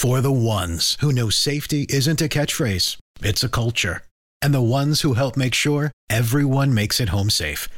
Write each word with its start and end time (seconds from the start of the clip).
For 0.00 0.22
the 0.22 0.32
ones 0.32 0.96
who 1.00 1.12
know 1.12 1.28
safety 1.28 1.84
isn't 1.90 2.22
a 2.22 2.28
catchphrase, 2.28 2.96
it's 3.20 3.44
a 3.44 3.50
culture. 3.50 4.00
And 4.40 4.54
the 4.54 4.62
ones 4.62 5.02
who 5.02 5.12
help 5.12 5.36
make 5.36 5.52
sure 5.52 5.92
everyone 6.08 6.72
makes 6.72 7.00
it 7.00 7.10
home 7.10 7.28
safe. 7.28 7.68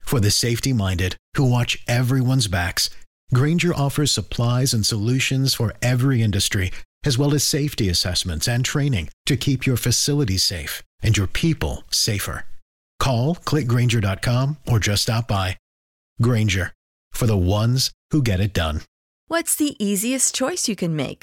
For 0.00 0.18
the 0.18 0.32
safety 0.32 0.72
minded 0.72 1.14
who 1.36 1.48
watch 1.48 1.78
everyone's 1.86 2.48
backs, 2.48 2.90
Grainger 3.32 3.72
offers 3.72 4.10
supplies 4.10 4.74
and 4.74 4.84
solutions 4.84 5.54
for 5.54 5.72
every 5.80 6.20
industry, 6.20 6.72
as 7.04 7.16
well 7.16 7.32
as 7.32 7.44
safety 7.44 7.88
assessments 7.88 8.48
and 8.48 8.64
training 8.64 9.10
to 9.26 9.36
keep 9.36 9.64
your 9.64 9.76
facilities 9.76 10.42
safe 10.42 10.82
and 11.00 11.16
your 11.16 11.28
people 11.28 11.84
safer. 11.92 12.44
Call 12.98 13.36
clickgranger.com 13.36 14.56
or 14.66 14.80
just 14.80 15.02
stop 15.02 15.28
by. 15.28 15.56
Grainger 16.20 16.72
for 17.12 17.26
the 17.26 17.38
ones 17.38 17.92
who 18.10 18.20
get 18.20 18.40
it 18.40 18.52
done. 18.52 18.80
What's 19.28 19.54
the 19.54 19.76
easiest 19.78 20.34
choice 20.34 20.66
you 20.66 20.74
can 20.74 20.96
make? 20.96 21.22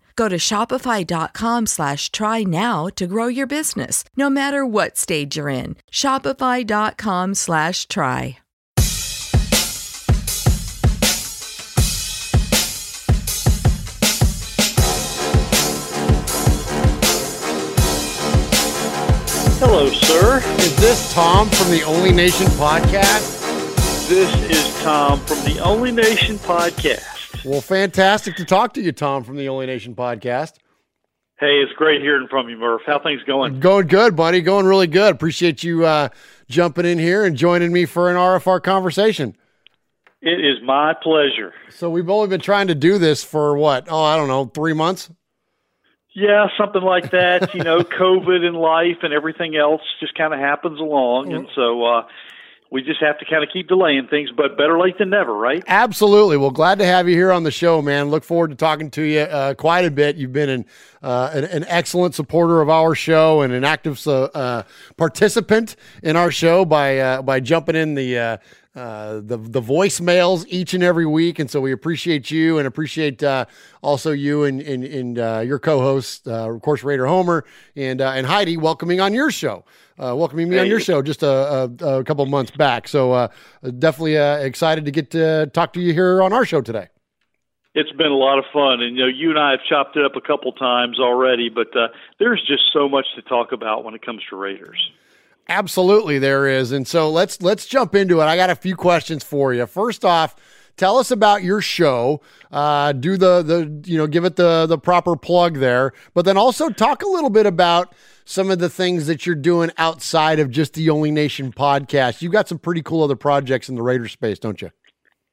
Go 0.15 0.27
to 0.29 0.37
shopify.com 0.37 1.67
slash 1.67 2.11
try 2.11 2.43
now 2.43 2.87
to 2.95 3.07
grow 3.07 3.27
your 3.27 3.47
business, 3.47 4.03
no 4.17 4.29
matter 4.29 4.65
what 4.65 4.97
stage 4.97 5.37
you're 5.37 5.49
in. 5.49 5.75
Shopify.com 5.91 7.35
slash 7.35 7.87
try. 7.87 8.37
Hello, 19.63 19.89
sir. 19.91 20.39
Is 20.57 20.75
this 20.77 21.13
Tom 21.13 21.47
from 21.47 21.69
the 21.69 21.83
Only 21.83 22.11
Nation 22.11 22.47
podcast? 22.47 23.39
This 24.09 24.33
is 24.49 24.81
Tom 24.81 25.19
from 25.19 25.37
the 25.45 25.59
Only 25.59 25.91
Nation 25.91 26.37
podcast. 26.39 27.20
Well, 27.45 27.61
fantastic 27.61 28.35
to 28.35 28.45
talk 28.45 28.73
to 28.73 28.81
you, 28.81 28.91
Tom 28.91 29.23
from 29.23 29.35
the 29.35 29.49
Only 29.49 29.65
Nation 29.65 29.95
podcast. 29.95 30.53
Hey, 31.39 31.57
it's 31.63 31.73
great 31.73 32.01
hearing 32.01 32.27
from 32.29 32.49
you, 32.49 32.57
Murph. 32.57 32.81
How 32.85 32.99
things 32.99 33.21
going? 33.23 33.59
Going 33.59 33.87
good, 33.87 34.15
buddy. 34.15 34.41
Going 34.41 34.67
really 34.67 34.85
good. 34.85 35.15
Appreciate 35.15 35.63
you 35.63 35.85
uh, 35.85 36.09
jumping 36.49 36.85
in 36.85 36.99
here 36.99 37.25
and 37.25 37.35
joining 37.35 37.73
me 37.73 37.85
for 37.85 38.11
an 38.11 38.15
RFR 38.15 38.61
conversation. 38.61 39.35
It 40.21 40.39
is 40.39 40.57
my 40.63 40.93
pleasure. 41.01 41.51
So 41.69 41.89
we've 41.89 42.09
only 42.11 42.27
been 42.27 42.41
trying 42.41 42.67
to 42.67 42.75
do 42.75 42.99
this 42.99 43.23
for 43.23 43.57
what? 43.57 43.87
Oh, 43.89 44.03
I 44.03 44.17
don't 44.17 44.27
know, 44.27 44.45
three 44.45 44.73
months. 44.73 45.09
Yeah, 46.13 46.45
something 46.59 46.81
like 46.83 47.09
that. 47.11 47.55
you 47.55 47.63
know, 47.63 47.79
COVID 47.99 48.45
and 48.45 48.55
life 48.55 48.97
and 49.01 49.11
everything 49.11 49.55
else 49.55 49.81
just 49.99 50.13
kind 50.13 50.33
of 50.35 50.39
happens 50.39 50.79
along, 50.79 51.33
and 51.33 51.47
so 51.55 51.83
uh, 51.83 52.03
we 52.71 52.81
just 52.81 53.01
have 53.01 53.19
to 53.19 53.25
kind 53.25 53.43
of 53.43 53.49
keep 53.51 53.67
delaying 53.67 54.07
things. 54.07 54.29
But 54.35 54.57
better 54.57 54.79
late 54.79 54.97
than 54.97 55.09
never, 55.09 55.33
right? 55.33 55.61
Absolutely. 55.67 56.37
Well, 56.37 56.51
glad 56.51 56.79
to 56.79 56.85
have 56.85 57.07
you 57.07 57.15
here 57.15 57.31
on 57.31 57.43
the 57.43 57.51
show, 57.51 57.81
man. 57.81 58.09
Look 58.09 58.23
forward 58.23 58.49
to 58.51 58.55
talking 58.55 58.89
to 58.91 59.01
you 59.01 59.19
uh, 59.19 59.53
quite 59.55 59.83
a 59.83 59.91
bit. 59.91 60.15
You've 60.15 60.31
been 60.31 60.49
an, 60.49 60.65
uh, 61.03 61.31
an, 61.33 61.43
an 61.43 61.65
excellent 61.67 62.15
supporter 62.15 62.61
of 62.61 62.69
our 62.69 62.95
show 62.95 63.41
and 63.41 63.51
an 63.51 63.65
active 63.65 64.01
uh, 64.07 64.63
participant 64.95 65.75
in 66.01 66.15
our 66.15 66.31
show 66.31 66.63
by 66.63 66.97
uh, 66.97 67.21
by 67.21 67.41
jumping 67.41 67.75
in 67.75 67.95
the 67.95 68.39
uh, 68.75 68.79
uh, 68.79 69.15
the 69.15 69.37
the 69.37 69.61
voicemails 69.61 70.45
each 70.47 70.73
and 70.73 70.83
every 70.83 71.05
week, 71.05 71.39
and 71.39 71.49
so 71.49 71.59
we 71.59 71.71
appreciate 71.71 72.31
you 72.31 72.57
and 72.57 72.67
appreciate 72.67 73.21
uh, 73.21 73.45
also 73.81 74.11
you 74.11 74.43
and 74.43 74.61
and, 74.61 74.83
and 74.83 75.19
uh, 75.19 75.43
your 75.45 75.59
co-host, 75.59 76.27
uh, 76.27 76.53
of 76.53 76.61
course, 76.61 76.83
Raider 76.83 77.05
Homer 77.05 77.43
and 77.75 78.01
uh, 78.01 78.11
and 78.11 78.25
Heidi 78.25 78.57
welcoming 78.57 79.01
on 79.01 79.13
your 79.13 79.31
show, 79.31 79.65
welcoming 79.97 80.49
me 80.49 80.55
hey. 80.55 80.61
on 80.61 80.67
your 80.67 80.79
show 80.79 81.01
just 81.01 81.23
a, 81.23 81.71
a, 81.81 81.99
a 81.99 82.03
couple 82.03 82.25
months 82.25 82.51
back. 82.51 82.87
So 82.87 83.29
definitely 83.79 84.15
excited 84.15 84.85
to 84.85 84.91
get 84.91 85.11
to 85.11 85.47
talk 85.53 85.73
to 85.73 85.81
you 85.81 85.93
here 85.93 86.21
on 86.21 86.31
our 86.31 86.45
show 86.45 86.61
today. 86.61 86.87
It's 87.73 87.91
been 87.91 88.11
a 88.11 88.15
lot 88.15 88.37
of 88.37 88.45
fun, 88.51 88.81
and 88.81 88.97
you 88.97 89.03
know, 89.03 89.09
you 89.09 89.29
and 89.29 89.39
I 89.39 89.51
have 89.51 89.61
chopped 89.67 89.95
it 89.95 90.05
up 90.05 90.15
a 90.15 90.21
couple 90.21 90.51
times 90.53 90.99
already, 90.99 91.49
but 91.49 91.67
there's 92.19 92.41
just 92.47 92.63
so 92.73 92.87
much 92.87 93.05
to 93.15 93.21
talk 93.21 93.51
about 93.51 93.83
when 93.83 93.95
it 93.95 94.05
comes 94.05 94.21
to 94.29 94.35
Raiders. 94.35 94.91
Absolutely, 95.47 96.17
there 96.19 96.47
is, 96.47 96.71
and 96.71 96.87
so 96.87 97.09
let's 97.09 97.41
let's 97.41 97.65
jump 97.65 97.93
into 97.95 98.21
it. 98.21 98.25
I 98.25 98.35
got 98.37 98.49
a 98.49 98.55
few 98.55 98.75
questions 98.75 99.23
for 99.23 99.53
you. 99.53 99.65
First 99.65 100.05
off, 100.05 100.35
tell 100.77 100.97
us 100.97 101.11
about 101.11 101.43
your 101.43 101.61
show. 101.61 102.21
Uh, 102.51 102.93
do 102.93 103.17
the 103.17 103.41
the 103.41 103.89
you 103.89 103.97
know 103.97 104.07
give 104.07 104.23
it 104.23 104.35
the 104.37 104.65
the 104.65 104.77
proper 104.77 105.15
plug 105.15 105.57
there, 105.57 105.93
but 106.13 106.23
then 106.23 106.37
also 106.37 106.69
talk 106.69 107.03
a 107.03 107.07
little 107.07 107.29
bit 107.29 107.45
about 107.45 107.93
some 108.23 108.49
of 108.49 108.59
the 108.59 108.69
things 108.69 109.07
that 109.07 109.25
you're 109.25 109.35
doing 109.35 109.71
outside 109.77 110.39
of 110.39 110.49
just 110.51 110.73
the 110.73 110.89
Only 110.89 111.11
Nation 111.11 111.51
podcast. 111.51 112.21
You've 112.21 112.31
got 112.31 112.47
some 112.47 112.59
pretty 112.59 112.81
cool 112.81 113.03
other 113.03 113.15
projects 113.15 113.67
in 113.67 113.75
the 113.75 113.81
Raider 113.81 114.07
space, 114.07 114.39
don't 114.39 114.61
you? 114.61 114.71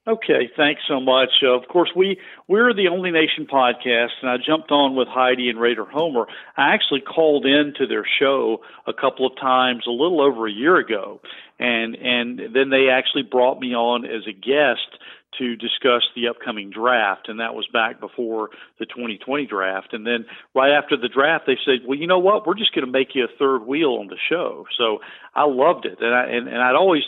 Okay, 0.08 0.48
thanks 0.56 0.80
so 0.88 1.00
much. 1.00 1.28
Uh, 1.42 1.50
of 1.50 1.68
course, 1.68 1.90
we 1.94 2.18
we're 2.46 2.72
the 2.72 2.88
Only 2.88 3.10
Nation 3.10 3.46
podcast, 3.46 4.16
and 4.22 4.30
I 4.30 4.36
jumped 4.38 4.70
on 4.70 4.96
with 4.96 5.06
Heidi 5.06 5.50
and 5.50 5.60
Raider 5.60 5.84
Homer. 5.84 6.24
I 6.56 6.72
actually 6.72 7.02
called 7.02 7.44
in 7.44 7.74
to 7.76 7.86
their 7.86 8.06
show 8.18 8.62
a 8.86 8.94
couple 8.94 9.26
of 9.26 9.36
times, 9.38 9.82
a 9.86 9.90
little 9.90 10.22
over 10.22 10.46
a 10.46 10.50
year 10.50 10.78
ago, 10.78 11.20
and 11.58 11.94
and 11.94 12.38
then 12.54 12.70
they 12.70 12.88
actually 12.90 13.24
brought 13.24 13.60
me 13.60 13.74
on 13.74 14.06
as 14.06 14.22
a 14.26 14.32
guest 14.32 14.96
to 15.36 15.56
discuss 15.56 16.04
the 16.16 16.28
upcoming 16.28 16.70
draft, 16.70 17.28
and 17.28 17.38
that 17.40 17.54
was 17.54 17.66
back 17.70 18.00
before 18.00 18.48
the 18.78 18.86
2020 18.86 19.44
draft. 19.44 19.92
And 19.92 20.06
then 20.06 20.24
right 20.54 20.72
after 20.72 20.96
the 20.96 21.08
draft, 21.08 21.44
they 21.46 21.58
said, 21.66 21.86
"Well, 21.86 21.98
you 21.98 22.06
know 22.06 22.18
what? 22.18 22.46
We're 22.46 22.54
just 22.54 22.74
going 22.74 22.86
to 22.86 22.90
make 22.90 23.14
you 23.14 23.24
a 23.24 23.38
third 23.38 23.66
wheel 23.66 23.98
on 24.00 24.06
the 24.06 24.16
show." 24.30 24.66
So 24.78 25.00
I 25.34 25.44
loved 25.44 25.84
it, 25.84 25.98
and 26.00 26.14
I 26.14 26.24
and, 26.28 26.48
and 26.48 26.62
I'd 26.62 26.76
always 26.76 27.02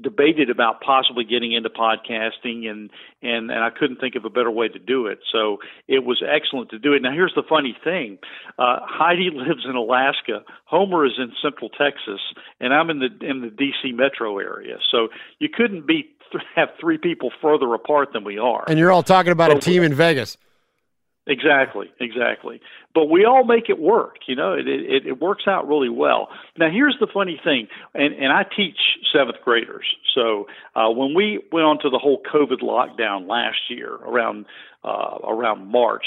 debated 0.00 0.50
about 0.50 0.80
possibly 0.80 1.24
getting 1.24 1.52
into 1.52 1.70
podcasting 1.70 2.66
and 2.66 2.90
and 3.22 3.50
and 3.50 3.64
I 3.64 3.70
couldn't 3.70 4.00
think 4.00 4.14
of 4.14 4.24
a 4.24 4.30
better 4.30 4.50
way 4.50 4.68
to 4.68 4.78
do 4.78 5.06
it. 5.06 5.20
So 5.32 5.58
it 5.88 6.04
was 6.04 6.22
excellent 6.22 6.70
to 6.70 6.78
do 6.78 6.92
it. 6.92 7.02
Now 7.02 7.12
here's 7.12 7.34
the 7.34 7.42
funny 7.48 7.76
thing: 7.82 8.18
uh, 8.58 8.78
Heidi 8.82 9.30
lives 9.34 9.64
in 9.68 9.76
Alaska, 9.76 10.44
Homer 10.64 11.06
is 11.06 11.18
in 11.18 11.32
Central 11.42 11.70
Texas, 11.70 12.20
and 12.60 12.72
I'm 12.72 12.90
in 12.90 12.98
the 12.98 13.26
in 13.26 13.40
the 13.42 13.50
D.C. 13.50 13.92
metro 13.92 14.38
area. 14.38 14.76
So 14.90 15.08
you 15.38 15.48
couldn't 15.48 15.86
be 15.86 16.10
have 16.56 16.70
three 16.80 16.98
people 16.98 17.30
further 17.40 17.74
apart 17.74 18.12
than 18.12 18.24
we 18.24 18.38
are. 18.38 18.64
And 18.66 18.78
you're 18.78 18.92
all 18.92 19.02
talking 19.02 19.32
about 19.32 19.50
so, 19.50 19.58
a 19.58 19.60
team 19.60 19.82
in 19.82 19.94
Vegas. 19.94 20.36
Exactly, 21.26 21.86
exactly. 22.00 22.60
But 22.94 23.06
we 23.08 23.24
all 23.24 23.44
make 23.44 23.68
it 23.68 23.78
work, 23.78 24.16
you 24.26 24.34
know. 24.34 24.54
It, 24.54 24.66
it 24.66 25.06
it 25.06 25.20
works 25.20 25.44
out 25.46 25.68
really 25.68 25.88
well. 25.88 26.28
Now, 26.58 26.68
here's 26.68 26.96
the 26.98 27.06
funny 27.06 27.40
thing, 27.42 27.68
and 27.94 28.12
and 28.14 28.32
I 28.32 28.42
teach 28.42 28.76
seventh 29.12 29.36
graders. 29.44 29.86
So 30.16 30.48
uh, 30.74 30.90
when 30.90 31.14
we 31.14 31.40
went 31.52 31.64
on 31.64 31.78
to 31.82 31.90
the 31.90 31.98
whole 31.98 32.20
COVID 32.34 32.60
lockdown 32.60 33.28
last 33.28 33.58
year, 33.70 33.94
around 33.94 34.46
uh, 34.82 35.18
around 35.22 35.68
March, 35.68 36.06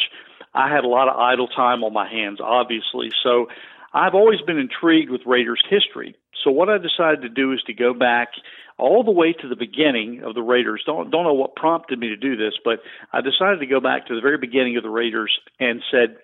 I 0.54 0.70
had 0.70 0.84
a 0.84 0.90
lot 0.90 1.08
of 1.08 1.16
idle 1.18 1.48
time 1.48 1.86
on 1.86 1.94
my 1.94 2.10
hands, 2.10 2.40
obviously. 2.44 3.10
So 3.24 3.48
I've 3.94 4.16
always 4.16 4.42
been 4.42 4.58
intrigued 4.58 5.10
with 5.10 5.22
Raiders 5.26 5.64
history. 5.70 6.18
So 6.44 6.52
what 6.52 6.70
I 6.70 6.78
decided 6.78 7.22
to 7.22 7.30
do 7.30 7.54
is 7.54 7.62
to 7.68 7.74
go 7.74 7.94
back 7.94 8.30
all 8.78 9.04
the 9.04 9.12
way 9.12 9.34
to 9.34 9.48
the 9.48 9.56
beginning 9.56 10.22
of 10.24 10.36
the 10.36 10.42
Raiders. 10.42 10.84
Don't 10.86 11.10
don't 11.10 11.24
know 11.24 11.34
what 11.34 11.56
prompted 11.56 12.00
me 12.00 12.10
to 12.10 12.18
do 12.18 12.36
this, 12.36 12.54
but 12.64 12.80
I 13.14 13.22
decided 13.22 13.60
to 13.60 13.66
go 13.66 13.80
back 13.80 14.08
to 14.08 14.16
the 14.16 14.22
very 14.22 14.38
beginning 14.38 14.78
of 14.78 14.84
the 14.84 14.90
Raiders 14.90 15.38
and 15.60 15.82
said, 15.92 16.18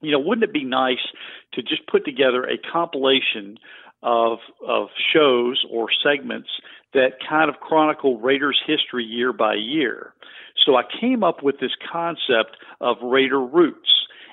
you 0.00 0.12
know, 0.12 0.20
wouldn't 0.20 0.44
it 0.44 0.52
be 0.52 0.64
nice 0.64 1.04
to 1.54 1.62
just 1.62 1.86
put 1.88 2.04
together 2.04 2.44
a 2.44 2.56
compilation 2.72 3.58
of 4.02 4.38
of 4.66 4.88
shows 5.12 5.64
or 5.70 5.88
segments 6.02 6.48
that 6.94 7.18
kind 7.28 7.50
of 7.50 7.56
chronicle 7.60 8.18
Raiders 8.18 8.60
history 8.66 9.04
year 9.04 9.32
by 9.32 9.54
year. 9.54 10.14
So 10.64 10.76
I 10.76 10.82
came 11.00 11.22
up 11.22 11.42
with 11.42 11.60
this 11.60 11.72
concept 11.90 12.56
of 12.80 12.96
Raider 13.02 13.40
Roots. 13.40 13.88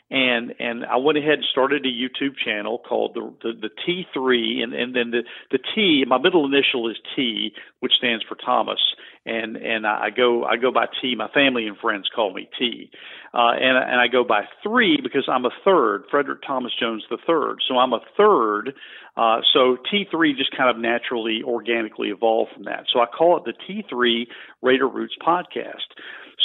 And 0.09 0.53
and 0.59 0.85
I 0.85 0.95
went 0.97 1.17
ahead 1.17 1.33
and 1.33 1.45
started 1.51 1.85
a 1.85 1.89
YouTube 1.89 2.37
channel 2.43 2.79
called 2.79 3.13
the 3.13 3.33
the, 3.43 3.67
the 3.67 3.69
T3, 3.69 4.63
and 4.63 4.73
and 4.73 4.95
then 4.95 5.11
the 5.11 5.23
the 5.51 5.59
T. 5.75 6.05
My 6.07 6.17
middle 6.17 6.45
initial 6.45 6.89
is 6.89 6.95
T, 7.15 7.51
which 7.81 7.91
stands 7.97 8.23
for 8.27 8.35
Thomas, 8.35 8.79
and 9.25 9.57
and 9.57 9.85
I 9.85 10.09
go 10.15 10.45
I 10.45 10.55
go 10.55 10.71
by 10.71 10.85
T. 11.01 11.15
My 11.15 11.27
family 11.33 11.67
and 11.67 11.77
friends 11.77 12.07
call 12.15 12.33
me 12.33 12.49
T, 12.57 12.89
uh, 13.33 13.51
and 13.59 13.77
and 13.77 13.99
I 13.99 14.07
go 14.07 14.23
by 14.23 14.45
three 14.63 14.97
because 15.03 15.27
I'm 15.27 15.43
a 15.43 15.51
third, 15.65 16.03
Frederick 16.09 16.39
Thomas 16.47 16.71
Jones 16.79 17.03
the 17.09 17.17
third. 17.27 17.57
So 17.67 17.75
I'm 17.75 17.91
a 17.91 18.01
third. 18.15 18.73
Uh, 19.17 19.41
so 19.51 19.77
T3 19.91 20.37
just 20.37 20.55
kind 20.55 20.69
of 20.69 20.77
naturally, 20.77 21.41
organically 21.43 22.09
evolved 22.09 22.51
from 22.53 22.65
that. 22.65 22.85
So 22.93 22.99
I 22.99 23.07
call 23.07 23.37
it 23.37 23.43
the 23.45 23.53
T3 23.67 24.27
Raider 24.61 24.87
Roots 24.87 25.15
podcast. 25.19 25.89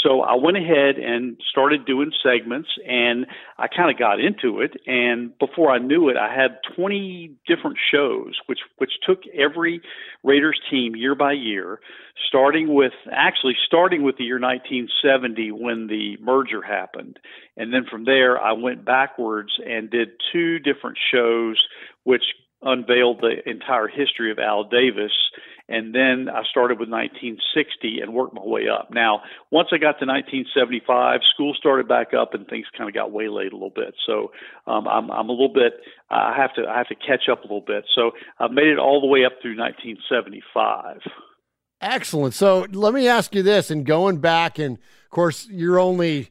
So 0.03 0.23
I 0.23 0.35
went 0.35 0.56
ahead 0.56 0.97
and 0.97 1.37
started 1.50 1.85
doing 1.85 2.12
segments 2.23 2.69
and 2.89 3.27
I 3.59 3.69
kind 3.69 3.91
of 3.91 3.99
got 3.99 4.21
into 4.21 4.61
it. 4.61 4.73
And 4.87 5.37
before 5.39 5.71
I 5.71 5.79
knew 5.79 6.09
it, 6.09 6.17
I 6.17 6.35
had 6.35 6.59
20 6.77 7.37
different 7.47 7.77
shows, 7.93 8.35
which, 8.47 8.61
which 8.79 8.93
took 9.06 9.21
every 9.33 9.81
Raiders 10.25 10.59
team 10.71 10.97
year 10.97 11.15
by 11.15 11.33
year, 11.33 11.79
starting 12.27 12.75
with, 12.75 12.93
actually 13.12 13.56
starting 13.67 14.03
with 14.03 14.17
the 14.17 14.25
year 14.25 14.41
1970 14.41 15.53
when 15.53 15.87
the 15.87 16.17
merger 16.21 16.62
happened. 16.62 17.19
And 17.56 17.73
then 17.73 17.85
from 17.89 18.05
there, 18.05 18.41
I 18.41 18.53
went 18.53 18.85
backwards 18.85 19.53
and 19.65 19.91
did 19.91 20.09
two 20.33 20.59
different 20.59 20.99
shows, 21.12 21.59
which 22.05 22.25
unveiled 22.62 23.21
the 23.21 23.49
entire 23.49 23.89
history 23.89 24.31
of 24.31 24.39
Al 24.39 24.65
Davis 24.65 25.12
and 25.69 25.94
then 25.94 26.29
I 26.29 26.43
started 26.50 26.79
with 26.79 26.88
1960 26.88 28.00
and 28.00 28.12
worked 28.12 28.35
my 28.35 28.43
way 28.44 28.69
up. 28.69 28.91
Now, 28.91 29.23
once 29.50 29.69
I 29.73 29.79
got 29.79 29.99
to 30.00 30.06
1975, 30.06 31.20
school 31.35 31.55
started 31.55 31.88
back 31.88 32.14
up 32.14 32.35
and 32.35 32.47
things 32.47 32.67
kind 32.76 32.88
of 32.88 32.94
got 32.94 33.12
waylaid 33.12 33.53
a 33.53 33.56
little 33.56 33.73
bit. 33.75 33.94
So 34.06 34.32
um, 34.67 34.87
I'm, 34.88 35.11
I'm 35.11 35.29
a 35.29 35.32
little 35.32 35.53
bit, 35.53 35.75
I 36.11 36.35
have 36.37 36.55
to, 36.55 36.69
I 36.69 36.79
have 36.79 36.88
to 36.88 36.94
catch 36.94 37.29
up 37.31 37.41
a 37.41 37.43
little 37.43 37.64
bit. 37.67 37.85
So 37.94 38.12
I've 38.38 38.53
made 38.53 38.69
it 38.69 38.79
all 38.79 39.00
the 39.00 39.06
way 39.06 39.25
up 39.25 39.32
through 39.41 39.56
1975. 39.56 41.00
Excellent. 41.81 42.35
So 42.35 42.67
let 42.70 42.94
me 42.94 43.08
ask 43.08 43.35
you 43.35 43.43
this, 43.43 43.70
and 43.70 43.85
going 43.85 44.19
back, 44.19 44.58
and 44.58 44.76
of 44.76 45.11
course, 45.11 45.49
you're 45.50 45.81
only 45.81 46.31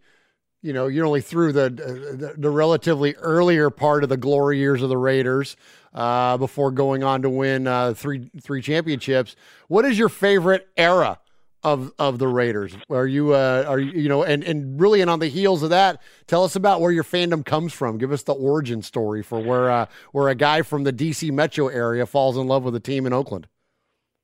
you 0.62 0.74
know, 0.74 0.88
you're 0.88 1.06
only 1.06 1.22
through 1.22 1.54
the, 1.54 1.70
the, 1.70 2.36
the 2.38 2.50
relatively 2.50 3.16
earlier 3.16 3.70
part 3.70 4.04
of 4.04 4.10
the 4.10 4.18
glory 4.18 4.60
years 4.60 4.82
of 4.82 4.90
the 4.90 4.98
Raiders 4.98 5.58
uh, 5.94 6.38
before 6.38 6.72
going 6.72 7.04
on 7.04 7.24
to 7.24 7.30
win 7.30 7.68
uh, 7.68 7.94
three 7.94 8.30
three 8.42 8.62
championships. 8.62 9.36
What 9.68 9.86
is 9.86 9.98
your 9.98 10.10
favorite 10.10 10.68
era 10.78 11.20
of 11.64 11.92
of 11.98 12.20
the 12.20 12.28
Raiders? 12.28 12.76
Are 12.90 13.08
you 13.08 13.34
uh, 13.34 13.66
are 13.68 13.80
you 13.80 14.04
you 14.04 14.10
know 14.10 14.24
and 14.24 14.44
and 14.44 14.80
really 14.80 15.02
and 15.02 15.10
on 15.10 15.20
the 15.20 15.28
heels 15.28 15.64
of 15.64 15.72
that, 15.72 16.02
tell 16.28 16.44
us 16.44 16.56
about 16.56 16.80
where 16.80 16.92
your 16.92 17.04
fandom 17.04 17.44
comes 17.46 17.74
from. 17.74 17.98
Give 17.98 18.12
us 18.12 18.24
the 18.24 18.34
origin 18.34 18.82
story 18.82 19.24
for 19.24 19.40
where 19.40 19.72
uh, 19.72 19.86
where 20.12 20.30
a 20.30 20.36
guy 20.36 20.62
from 20.62 20.84
the 20.84 20.94
DC 20.94 21.32
metro 21.32 21.68
area 21.68 22.06
falls 22.06 22.38
in 22.38 22.48
love 22.48 22.64
with 22.64 22.76
a 22.76 22.80
team 22.80 23.06
in 23.06 23.14
Oakland. 23.14 23.48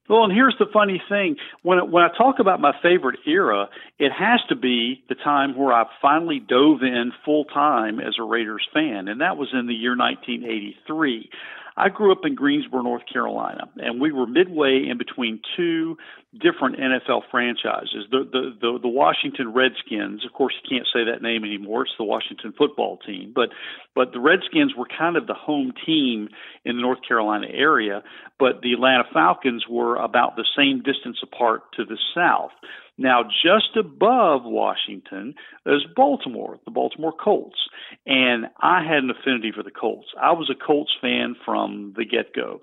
Well, 0.09 0.23
and 0.23 0.31
here's 0.33 0.55
the 0.57 0.67
funny 0.71 1.01
thing: 1.09 1.35
when 1.63 1.91
when 1.91 2.03
I 2.03 2.09
talk 2.17 2.39
about 2.39 2.61
my 2.61 2.73
favorite 2.81 3.19
era, 3.25 3.67
it 3.99 4.11
has 4.11 4.39
to 4.49 4.55
be 4.55 5.03
the 5.09 5.15
time 5.15 5.57
where 5.57 5.73
I 5.73 5.85
finally 6.01 6.39
dove 6.39 6.81
in 6.81 7.11
full 7.25 7.45
time 7.45 7.99
as 7.99 8.15
a 8.19 8.23
Raiders 8.23 8.67
fan, 8.73 9.07
and 9.07 9.21
that 9.21 9.37
was 9.37 9.49
in 9.53 9.67
the 9.67 9.73
year 9.73 9.95
1983. 9.97 11.29
I 11.77 11.89
grew 11.89 12.11
up 12.11 12.25
in 12.25 12.33
Greensboro, 12.33 12.81
North 12.81 13.03
Carolina, 13.11 13.69
and 13.77 14.01
we 14.01 14.11
were 14.11 14.25
midway 14.25 14.87
in 14.89 14.97
between 14.97 15.39
two 15.55 15.95
different 16.33 16.77
NFL 16.77 17.21
franchises. 17.29 18.05
The, 18.09 18.27
the 18.31 18.57
the 18.59 18.79
the 18.81 18.87
Washington 18.87 19.53
Redskins, 19.53 20.25
of 20.25 20.33
course, 20.33 20.55
you 20.63 20.77
can't 20.77 20.87
say 20.91 21.03
that 21.11 21.21
name 21.21 21.43
anymore. 21.43 21.83
It's 21.83 21.91
the 21.99 22.03
Washington 22.03 22.51
Football 22.57 22.97
Team, 23.05 23.31
but 23.33 23.49
but 23.93 24.11
the 24.11 24.19
Redskins 24.19 24.73
were 24.75 24.87
kind 24.87 25.15
of 25.17 25.27
the 25.27 25.35
home 25.35 25.71
team 25.85 26.29
in 26.65 26.77
the 26.77 26.81
North 26.81 26.99
Carolina 27.07 27.47
area. 27.53 28.01
But 28.39 28.61
the 28.61 28.73
Atlanta 28.73 29.03
Falcons 29.13 29.65
were 29.69 29.97
about 29.97 30.35
the 30.35 30.45
same 30.57 30.81
distance 30.81 31.19
apart 31.21 31.61
to 31.75 31.85
the 31.85 31.97
south. 32.15 32.51
Now, 32.97 33.23
just 33.23 33.77
above 33.77 34.41
Washington 34.43 35.35
is 35.65 35.83
Baltimore, 35.95 36.59
the 36.65 36.71
Baltimore 36.71 37.13
Colts. 37.13 37.59
And 38.05 38.47
I 38.59 38.83
had 38.83 39.03
an 39.03 39.11
affinity 39.11 39.51
for 39.55 39.63
the 39.63 39.71
Colts. 39.71 40.07
I 40.19 40.31
was 40.31 40.49
a 40.49 40.55
Colts 40.55 40.91
fan 40.99 41.35
from 41.45 41.93
the 41.95 42.05
get 42.05 42.33
go. 42.33 42.61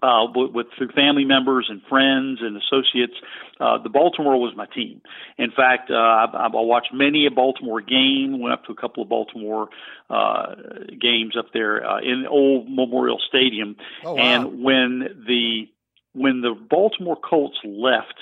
Uh, 0.00 0.26
with, 0.32 0.52
with 0.52 0.66
through 0.78 0.88
family 0.94 1.24
members 1.24 1.66
and 1.68 1.82
friends 1.88 2.38
and 2.40 2.56
associates, 2.56 3.14
uh, 3.58 3.82
the 3.82 3.88
Baltimore 3.88 4.40
was 4.40 4.54
my 4.56 4.66
team. 4.66 5.02
In 5.38 5.50
fact, 5.50 5.90
uh, 5.90 5.94
I, 5.94 6.26
I 6.32 6.48
watched 6.52 6.94
many 6.94 7.26
a 7.26 7.32
Baltimore 7.32 7.80
game. 7.80 8.40
Went 8.40 8.52
up 8.52 8.64
to 8.66 8.72
a 8.72 8.76
couple 8.76 9.02
of 9.02 9.08
Baltimore 9.08 9.68
uh, 10.08 10.54
games 11.00 11.36
up 11.36 11.46
there 11.52 11.84
uh, 11.84 11.98
in 11.98 12.26
old 12.30 12.70
Memorial 12.70 13.18
Stadium. 13.28 13.74
Oh, 14.04 14.14
wow. 14.14 14.22
And 14.22 14.62
when 14.62 15.24
the 15.26 15.68
when 16.14 16.42
the 16.42 16.54
Baltimore 16.54 17.16
Colts 17.16 17.58
left 17.64 18.14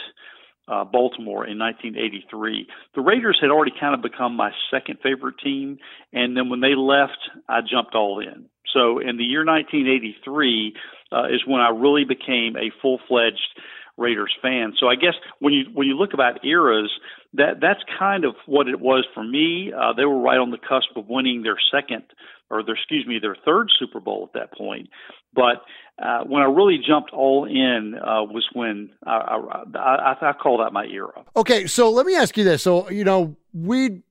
uh, 0.69 0.85
Baltimore 0.85 1.47
in 1.47 1.59
1983. 1.59 2.67
The 2.95 3.01
Raiders 3.01 3.39
had 3.41 3.51
already 3.51 3.73
kind 3.79 3.95
of 3.95 4.03
become 4.03 4.37
my 4.37 4.51
second 4.71 4.99
favorite 5.03 5.37
team, 5.43 5.79
and 6.13 6.37
then 6.37 6.49
when 6.49 6.61
they 6.61 6.75
left, 6.75 7.19
I 7.49 7.61
jumped 7.61 7.95
all 7.95 8.21
in. 8.21 8.47
So 8.73 8.99
in 8.99 9.17
the 9.17 9.25
year 9.25 9.45
1983 9.45 10.75
uh, 11.13 11.27
is 11.27 11.47
when 11.47 11.61
I 11.61 11.71
really 11.71 12.05
became 12.05 12.57
a 12.57 12.71
full 12.83 13.01
fledged 13.09 13.61
Raiders 13.97 14.35
fan. 14.43 14.75
So 14.79 14.89
I 14.89 14.95
guess 14.95 15.15
when 15.39 15.55
you 15.55 15.65
when 15.73 15.87
you 15.87 15.97
look 15.97 16.13
about 16.13 16.45
eras, 16.45 16.91
that 17.35 17.61
that's 17.61 17.81
kind 17.99 18.25
of 18.25 18.35
what 18.45 18.69
it 18.69 18.79
was 18.79 19.07
for 19.15 19.25
me. 19.25 19.73
Uh, 19.73 19.95
they 19.95 20.05
were 20.05 20.21
right 20.21 20.39
on 20.39 20.51
the 20.51 20.59
cusp 20.59 20.97
of 20.97 21.09
winning 21.09 21.43
their 21.43 21.57
second 21.73 22.05
or 22.51 22.63
their 22.63 22.75
excuse 22.75 23.07
me 23.07 23.19
their 23.21 23.37
third 23.45 23.69
Super 23.79 24.01
Bowl 24.01 24.29
at 24.33 24.39
that 24.39 24.57
point. 24.57 24.89
But 25.35 25.63
uh, 26.03 26.25
when 26.25 26.43
I 26.43 26.47
really 26.47 26.79
jumped 26.79 27.11
all 27.13 27.45
in 27.45 27.95
uh, 27.95 28.25
was 28.25 28.47
when 28.53 28.91
I, 29.07 29.39
I, 29.75 29.79
I, 29.79 30.31
I 30.31 30.33
call 30.33 30.59
that 30.59 30.73
my 30.73 30.87
era. 30.87 31.25
Okay, 31.35 31.67
so 31.67 31.91
let 31.91 32.07
me 32.07 32.15
ask 32.15 32.37
you 32.37 32.45
this. 32.45 32.63
So 32.63 32.91
you 32.91 33.05
know 33.05 33.37
we 33.53 34.03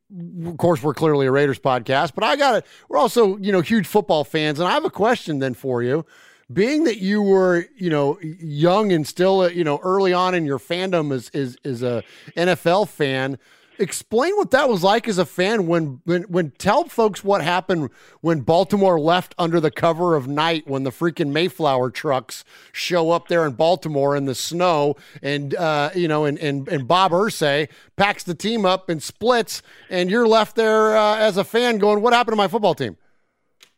of 0.46 0.58
course 0.58 0.84
we're 0.84 0.94
clearly 0.94 1.26
a 1.26 1.32
Raiders 1.32 1.60
podcast, 1.60 2.14
but 2.14 2.24
I 2.24 2.36
got 2.36 2.56
it. 2.56 2.66
We're 2.90 2.98
also 2.98 3.38
you 3.38 3.52
know 3.52 3.62
huge 3.62 3.88
football 3.88 4.24
fans, 4.24 4.60
and 4.60 4.68
I 4.68 4.72
have 4.72 4.86
a 4.86 4.90
question 4.90 5.40
then 5.40 5.54
for 5.54 5.82
you. 5.82 6.06
Being 6.54 6.84
that 6.84 6.98
you 6.98 7.22
were 7.22 7.66
you 7.76 7.90
know 7.90 8.20
young 8.22 8.92
and 8.92 9.06
still 9.08 9.50
you 9.50 9.64
know 9.64 9.80
early 9.84 10.14
on 10.14 10.36
in 10.36 10.46
your 10.46 10.60
fandom 10.60 11.14
as 11.14 11.30
is 11.30 11.58
is 11.64 11.82
a 11.82 12.04
NFL 12.38 12.88
fan, 12.90 13.40
explain 13.80 14.36
what 14.36 14.52
that 14.52 14.70
was 14.70 14.84
like 14.84 15.08
as 15.08 15.18
a 15.18 15.26
fan 15.26 15.68
when 15.68 16.02
when 16.06 16.24
when 16.24 16.52
tell 16.52 16.86
folks 16.86 17.24
what 17.24 17.42
happened 17.42 17.90
when 18.22 18.42
Baltimore 18.42 19.00
left 19.00 19.36
under 19.38 19.60
the 19.60 19.72
cover 19.72 20.16
of 20.16 20.28
night 20.28 20.68
when 20.68 20.84
the 20.84 20.92
freaking 20.92 21.32
Mayflower 21.32 21.90
trucks 21.92 22.44
show 22.72 23.12
up 23.12 23.28
there 23.28 23.46
in 23.46 23.54
Baltimore 23.54 24.16
in 24.16 24.26
the 24.26 24.36
snow 24.36 24.96
and 25.22 25.56
uh, 25.56 25.90
you 25.96 26.08
know 26.08 26.26
and 26.26 26.38
and 26.40 26.68
and 26.68 26.88
Bob 26.88 27.12
Irsay 27.12 27.70
packs 27.96 28.24
the 28.24 28.36
team 28.36 28.66
up 28.66 28.90
and 28.90 29.02
splits 29.02 29.62
and 29.90 30.10
you're 30.10 30.28
left 30.28 30.56
there 30.56 30.96
uh, 30.96 31.18
as 31.18 31.38
a 31.38 31.44
fan 31.44 31.78
going 31.78 32.02
what 32.02 32.14
happened 32.14 32.34
to 32.34 32.38
my 32.38 32.48
football 32.48 32.76
team 32.76 32.98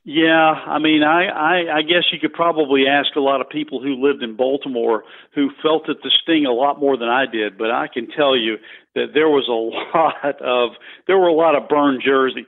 yeah, 0.10 0.56
I 0.66 0.80
mean, 0.80 1.04
I, 1.04 1.26
I 1.28 1.80
I 1.80 1.82
guess 1.82 2.08
you 2.14 2.20
could 2.22 2.32
probably 2.32 2.88
ask 2.88 3.14
a 3.18 3.20
lot 3.20 3.42
of 3.42 3.50
people 3.50 3.84
who 3.84 4.02
lived 4.02 4.24
in 4.24 4.38
Baltimore 4.38 5.04
who 5.36 5.50
felt 5.62 5.90
it 5.90 5.98
the 6.02 6.10
sting 6.24 6.46
a 6.46 6.54
lot 6.54 6.80
more 6.80 6.96
than 6.96 7.10
I 7.10 7.26
did, 7.26 7.58
but 7.58 7.72
I 7.72 7.88
can 7.94 8.08
tell 8.08 8.34
you 8.34 8.56
that 8.96 9.08
there 9.14 9.28
was 9.28 9.50
a 9.50 9.52
lot 9.98 10.42
of 10.42 10.78
there 11.08 11.18
were 11.18 11.28
a 11.28 11.34
lot 11.34 11.56
of 11.56 11.68
burned 11.68 12.02
jerseys 12.06 12.46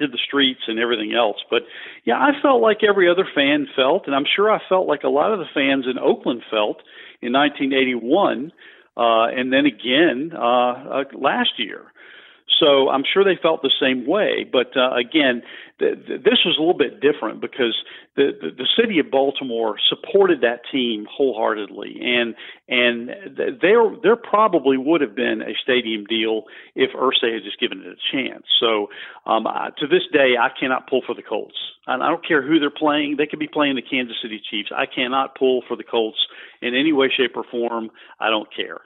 in 0.00 0.10
the 0.10 0.18
streets 0.18 0.62
and 0.66 0.80
everything 0.80 1.14
else. 1.14 1.36
But 1.48 1.62
yeah, 2.04 2.16
I 2.16 2.32
felt 2.42 2.60
like 2.60 2.78
every 2.82 3.08
other 3.08 3.28
fan 3.32 3.68
felt, 3.76 4.08
and 4.08 4.14
I'm 4.16 4.26
sure 4.26 4.50
I 4.50 4.58
felt 4.68 4.88
like 4.88 5.04
a 5.04 5.08
lot 5.08 5.32
of 5.32 5.38
the 5.38 5.46
fans 5.54 5.84
in 5.88 6.00
Oakland 6.00 6.42
felt 6.50 6.82
in 7.22 7.32
1981, 7.32 8.50
uh, 8.96 9.26
and 9.30 9.52
then 9.52 9.64
again 9.64 10.32
uh, 10.34 10.42
uh, 10.42 11.04
last 11.14 11.50
year. 11.56 11.82
So 12.58 12.88
I'm 12.88 13.04
sure 13.04 13.24
they 13.24 13.38
felt 13.40 13.62
the 13.62 13.72
same 13.80 14.06
way. 14.06 14.46
But 14.50 14.76
uh, 14.76 14.94
again, 14.94 15.42
th- 15.78 16.06
th- 16.06 16.22
this 16.22 16.40
was 16.44 16.56
a 16.56 16.60
little 16.60 16.76
bit 16.76 17.00
different 17.00 17.40
because 17.40 17.76
the, 18.16 18.32
the, 18.40 18.50
the 18.50 18.68
city 18.80 18.98
of 18.98 19.10
Baltimore 19.10 19.76
supported 19.88 20.40
that 20.40 20.60
team 20.72 21.06
wholeheartedly, 21.10 22.00
and 22.00 22.34
and 22.68 23.36
th- 23.36 23.60
there 23.60 23.84
there 24.02 24.16
probably 24.16 24.76
would 24.76 25.00
have 25.00 25.14
been 25.14 25.42
a 25.42 25.52
stadium 25.62 26.04
deal 26.06 26.44
if 26.74 26.90
Irsay 26.94 27.34
had 27.34 27.42
just 27.44 27.60
given 27.60 27.80
it 27.80 27.86
a 27.86 27.96
chance. 28.12 28.44
So 28.58 28.88
um, 29.26 29.46
I, 29.46 29.70
to 29.78 29.86
this 29.86 30.02
day, 30.12 30.34
I 30.40 30.48
cannot 30.58 30.88
pull 30.88 31.02
for 31.06 31.14
the 31.14 31.22
Colts. 31.22 31.56
And 31.88 32.02
I 32.02 32.08
don't 32.08 32.26
care 32.26 32.42
who 32.42 32.58
they're 32.58 32.70
playing; 32.70 33.16
they 33.16 33.26
could 33.26 33.38
be 33.38 33.48
playing 33.48 33.76
the 33.76 33.82
Kansas 33.82 34.16
City 34.20 34.40
Chiefs. 34.50 34.70
I 34.74 34.86
cannot 34.86 35.36
pull 35.38 35.62
for 35.68 35.76
the 35.76 35.84
Colts 35.84 36.18
in 36.60 36.74
any 36.74 36.92
way, 36.92 37.12
shape, 37.14 37.36
or 37.36 37.44
form. 37.44 37.90
I 38.18 38.30
don't 38.30 38.48
care. 38.52 38.80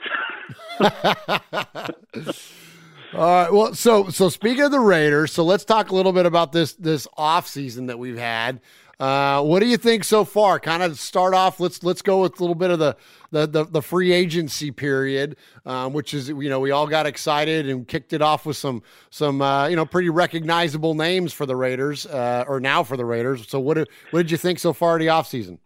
All 3.12 3.20
right. 3.20 3.52
Well, 3.52 3.74
so 3.74 4.08
so 4.08 4.28
speaking 4.28 4.62
of 4.62 4.70
the 4.70 4.78
Raiders, 4.78 5.32
so 5.32 5.42
let's 5.44 5.64
talk 5.64 5.90
a 5.90 5.94
little 5.94 6.12
bit 6.12 6.26
about 6.26 6.52
this 6.52 6.74
this 6.74 7.08
off 7.16 7.48
season 7.48 7.86
that 7.86 7.98
we've 7.98 8.18
had. 8.18 8.60
Uh, 9.00 9.42
what 9.42 9.60
do 9.60 9.66
you 9.66 9.78
think 9.78 10.04
so 10.04 10.24
far? 10.24 10.60
Kind 10.60 10.82
of 10.82 10.96
start 10.96 11.34
off. 11.34 11.58
Let's 11.58 11.82
let's 11.82 12.02
go 12.02 12.22
with 12.22 12.38
a 12.38 12.42
little 12.42 12.54
bit 12.54 12.70
of 12.70 12.78
the 12.78 12.96
the 13.32 13.46
the, 13.48 13.64
the 13.64 13.82
free 13.82 14.12
agency 14.12 14.70
period, 14.70 15.36
um, 15.66 15.92
which 15.92 16.14
is 16.14 16.28
you 16.28 16.48
know 16.48 16.60
we 16.60 16.70
all 16.70 16.86
got 16.86 17.06
excited 17.06 17.68
and 17.68 17.88
kicked 17.88 18.12
it 18.12 18.22
off 18.22 18.46
with 18.46 18.56
some 18.56 18.82
some 19.10 19.42
uh, 19.42 19.66
you 19.66 19.74
know 19.74 19.86
pretty 19.86 20.10
recognizable 20.10 20.94
names 20.94 21.32
for 21.32 21.46
the 21.46 21.56
Raiders 21.56 22.06
uh, 22.06 22.44
or 22.46 22.60
now 22.60 22.84
for 22.84 22.96
the 22.96 23.04
Raiders. 23.04 23.48
So 23.48 23.58
what 23.58 23.76
what 24.10 24.20
did 24.20 24.30
you 24.30 24.36
think 24.36 24.60
so 24.60 24.72
far 24.72 24.94
of 24.94 25.00
the 25.00 25.08
offseason? 25.08 25.58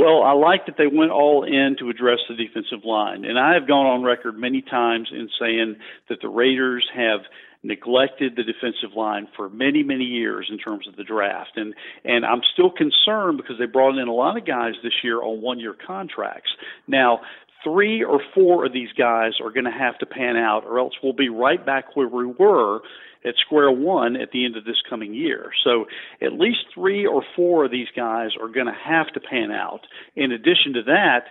Well, 0.00 0.22
I 0.22 0.32
like 0.32 0.64
that 0.64 0.76
they 0.78 0.86
went 0.86 1.10
all 1.10 1.44
in 1.44 1.76
to 1.78 1.90
address 1.90 2.20
the 2.26 2.34
defensive 2.34 2.86
line. 2.86 3.26
And 3.26 3.38
I 3.38 3.52
have 3.52 3.68
gone 3.68 3.84
on 3.84 4.02
record 4.02 4.34
many 4.34 4.62
times 4.62 5.10
in 5.12 5.28
saying 5.38 5.76
that 6.08 6.22
the 6.22 6.28
Raiders 6.28 6.88
have 6.94 7.20
neglected 7.62 8.34
the 8.34 8.42
defensive 8.42 8.96
line 8.96 9.28
for 9.36 9.50
many, 9.50 9.82
many 9.82 10.04
years 10.04 10.48
in 10.50 10.56
terms 10.56 10.88
of 10.88 10.96
the 10.96 11.04
draft. 11.04 11.50
And 11.56 11.74
and 12.02 12.24
I'm 12.24 12.40
still 12.54 12.70
concerned 12.70 13.36
because 13.36 13.58
they 13.58 13.66
brought 13.66 13.98
in 13.98 14.08
a 14.08 14.14
lot 14.14 14.38
of 14.38 14.46
guys 14.46 14.72
this 14.82 15.04
year 15.04 15.20
on 15.22 15.42
one 15.42 15.60
year 15.60 15.76
contracts. 15.86 16.50
Now, 16.88 17.20
three 17.62 18.02
or 18.02 18.22
four 18.34 18.64
of 18.64 18.72
these 18.72 18.92
guys 18.96 19.32
are 19.42 19.50
going 19.50 19.66
to 19.66 19.70
have 19.70 19.98
to 19.98 20.06
pan 20.06 20.36
out, 20.36 20.64
or 20.64 20.78
else 20.78 20.94
we'll 21.02 21.12
be 21.12 21.28
right 21.28 21.64
back 21.64 21.94
where 21.94 22.08
we 22.08 22.24
were 22.24 22.80
at 23.24 23.34
square 23.44 23.70
one 23.70 24.16
at 24.16 24.30
the 24.32 24.44
end 24.44 24.56
of 24.56 24.64
this 24.64 24.82
coming 24.88 25.14
year. 25.14 25.50
So 25.64 25.86
at 26.22 26.32
least 26.32 26.60
three 26.74 27.06
or 27.06 27.22
four 27.36 27.64
of 27.66 27.70
these 27.70 27.88
guys 27.94 28.30
are 28.40 28.48
going 28.48 28.66
to 28.66 28.72
have 28.72 29.08
to 29.14 29.20
pan 29.20 29.50
out. 29.50 29.86
In 30.16 30.32
addition 30.32 30.74
to 30.74 30.82
that, 30.84 31.26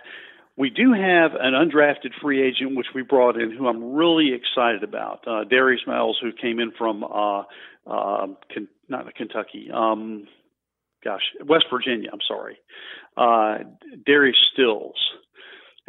we 0.56 0.68
do 0.68 0.92
have 0.92 1.32
an 1.40 1.54
undrafted 1.54 2.12
free 2.20 2.42
agent, 2.46 2.76
which 2.76 2.88
we 2.94 3.02
brought 3.02 3.40
in, 3.40 3.50
who 3.50 3.66
I'm 3.66 3.94
really 3.94 4.34
excited 4.34 4.84
about. 4.84 5.26
Uh, 5.26 5.44
Darius 5.44 5.80
Miles, 5.86 6.18
who 6.20 6.32
came 6.32 6.60
in 6.60 6.72
from 6.76 7.02
uh, 7.02 7.44
uh, 7.86 8.26
not 8.88 9.14
Kentucky, 9.14 9.70
um, 9.72 10.26
gosh, 11.02 11.22
West 11.46 11.64
Virginia. 11.72 12.10
I'm 12.12 12.20
sorry, 12.28 12.58
uh, 13.16 13.64
Darius 14.04 14.36
Stills. 14.52 14.96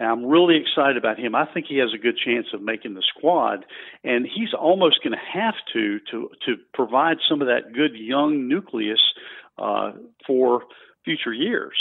And 0.01 0.10
I'm 0.10 0.25
really 0.25 0.55
excited 0.58 0.98
about 0.98 1.20
him. 1.20 1.36
I 1.36 1.46
think 1.46 1.67
he 1.70 1.77
has 1.77 1.89
a 1.93 1.98
good 2.00 2.17
chance 2.17 2.48
of 2.55 2.62
making 2.63 2.96
the 2.96 3.03
squad, 3.15 3.65
and 4.03 4.25
he's 4.25 4.51
almost 4.51 5.03
going 5.03 5.12
to 5.12 5.39
have 5.39 5.53
to 5.74 6.00
to 6.10 6.29
to 6.48 6.55
provide 6.74 7.17
some 7.29 7.39
of 7.39 7.48
that 7.48 7.72
good 7.72 7.91
young 7.93 8.48
nucleus 8.48 9.00
uh, 9.60 9.91
for 10.25 10.63
future 11.05 11.31
years. 11.31 11.75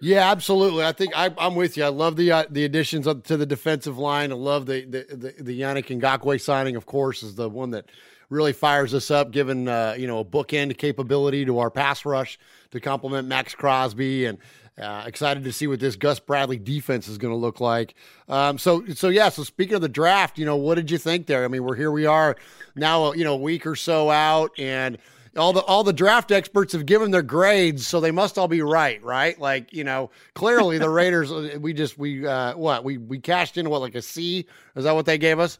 Yeah, 0.00 0.28
absolutely. 0.28 0.84
I 0.84 0.90
think 0.90 1.16
I, 1.16 1.30
am 1.38 1.54
with 1.54 1.76
you. 1.76 1.84
I 1.84 1.88
love 1.88 2.16
the 2.16 2.32
uh, 2.32 2.44
the 2.50 2.64
additions 2.64 3.06
to 3.06 3.36
the 3.36 3.46
defensive 3.46 3.96
line. 3.96 4.32
I 4.32 4.34
love 4.34 4.66
the 4.66 4.84
the 4.84 5.06
the, 5.08 5.42
the 5.44 5.60
Yannick 5.60 5.86
Ngakoue 5.86 6.40
signing. 6.40 6.74
Of 6.74 6.84
course, 6.84 7.22
is 7.22 7.36
the 7.36 7.48
one 7.48 7.70
that 7.70 7.84
really 8.28 8.52
fires 8.52 8.92
us 8.92 9.12
up, 9.12 9.30
given 9.30 9.68
uh, 9.68 9.94
you 9.96 10.08
know 10.08 10.18
a 10.18 10.24
bookend 10.24 10.76
capability 10.78 11.44
to 11.44 11.60
our 11.60 11.70
pass 11.70 12.04
rush 12.04 12.40
to 12.72 12.80
complement 12.80 13.28
Maxx 13.28 13.54
Crosby, 13.54 14.24
and 14.24 14.38
uh, 14.78 15.04
excited 15.06 15.44
to 15.44 15.52
see 15.52 15.66
what 15.66 15.80
this 15.80 15.96
Gus 15.96 16.18
Bradley 16.20 16.58
defense 16.58 17.08
is 17.08 17.18
going 17.18 17.32
to 17.32 17.38
look 17.38 17.60
like. 17.60 17.94
Um, 18.28 18.58
so 18.58 18.84
so 18.94 19.08
yeah. 19.08 19.28
So 19.28 19.42
speaking 19.42 19.74
of 19.74 19.82
the 19.82 19.88
draft, 19.88 20.38
you 20.38 20.46
know, 20.46 20.56
what 20.56 20.76
did 20.76 20.90
you 20.90 20.98
think 20.98 21.26
there? 21.26 21.44
I 21.44 21.48
mean, 21.48 21.64
we're 21.64 21.76
here. 21.76 21.90
We 21.90 22.06
are 22.06 22.36
now. 22.74 23.12
You 23.12 23.24
know, 23.24 23.34
a 23.34 23.36
week 23.36 23.66
or 23.66 23.76
so 23.76 24.10
out, 24.10 24.52
and 24.58 24.98
all 25.36 25.52
the 25.52 25.60
all 25.62 25.84
the 25.84 25.92
draft 25.92 26.32
experts 26.32 26.72
have 26.72 26.86
given 26.86 27.10
their 27.10 27.22
grades, 27.22 27.86
so 27.86 28.00
they 28.00 28.10
must 28.10 28.38
all 28.38 28.48
be 28.48 28.62
right, 28.62 29.02
right? 29.02 29.38
Like 29.38 29.72
you 29.72 29.84
know, 29.84 30.10
clearly 30.34 30.78
the 30.78 30.90
Raiders. 30.90 31.30
Uh, 31.30 31.58
we 31.60 31.72
just 31.72 31.98
we 31.98 32.26
uh, 32.26 32.56
what 32.56 32.84
we 32.84 32.98
we 32.98 33.18
cashed 33.18 33.56
in 33.56 33.68
what 33.70 33.80
like 33.80 33.94
a 33.94 34.02
C? 34.02 34.46
Is 34.76 34.84
that 34.84 34.94
what 34.94 35.06
they 35.06 35.18
gave 35.18 35.38
us? 35.38 35.58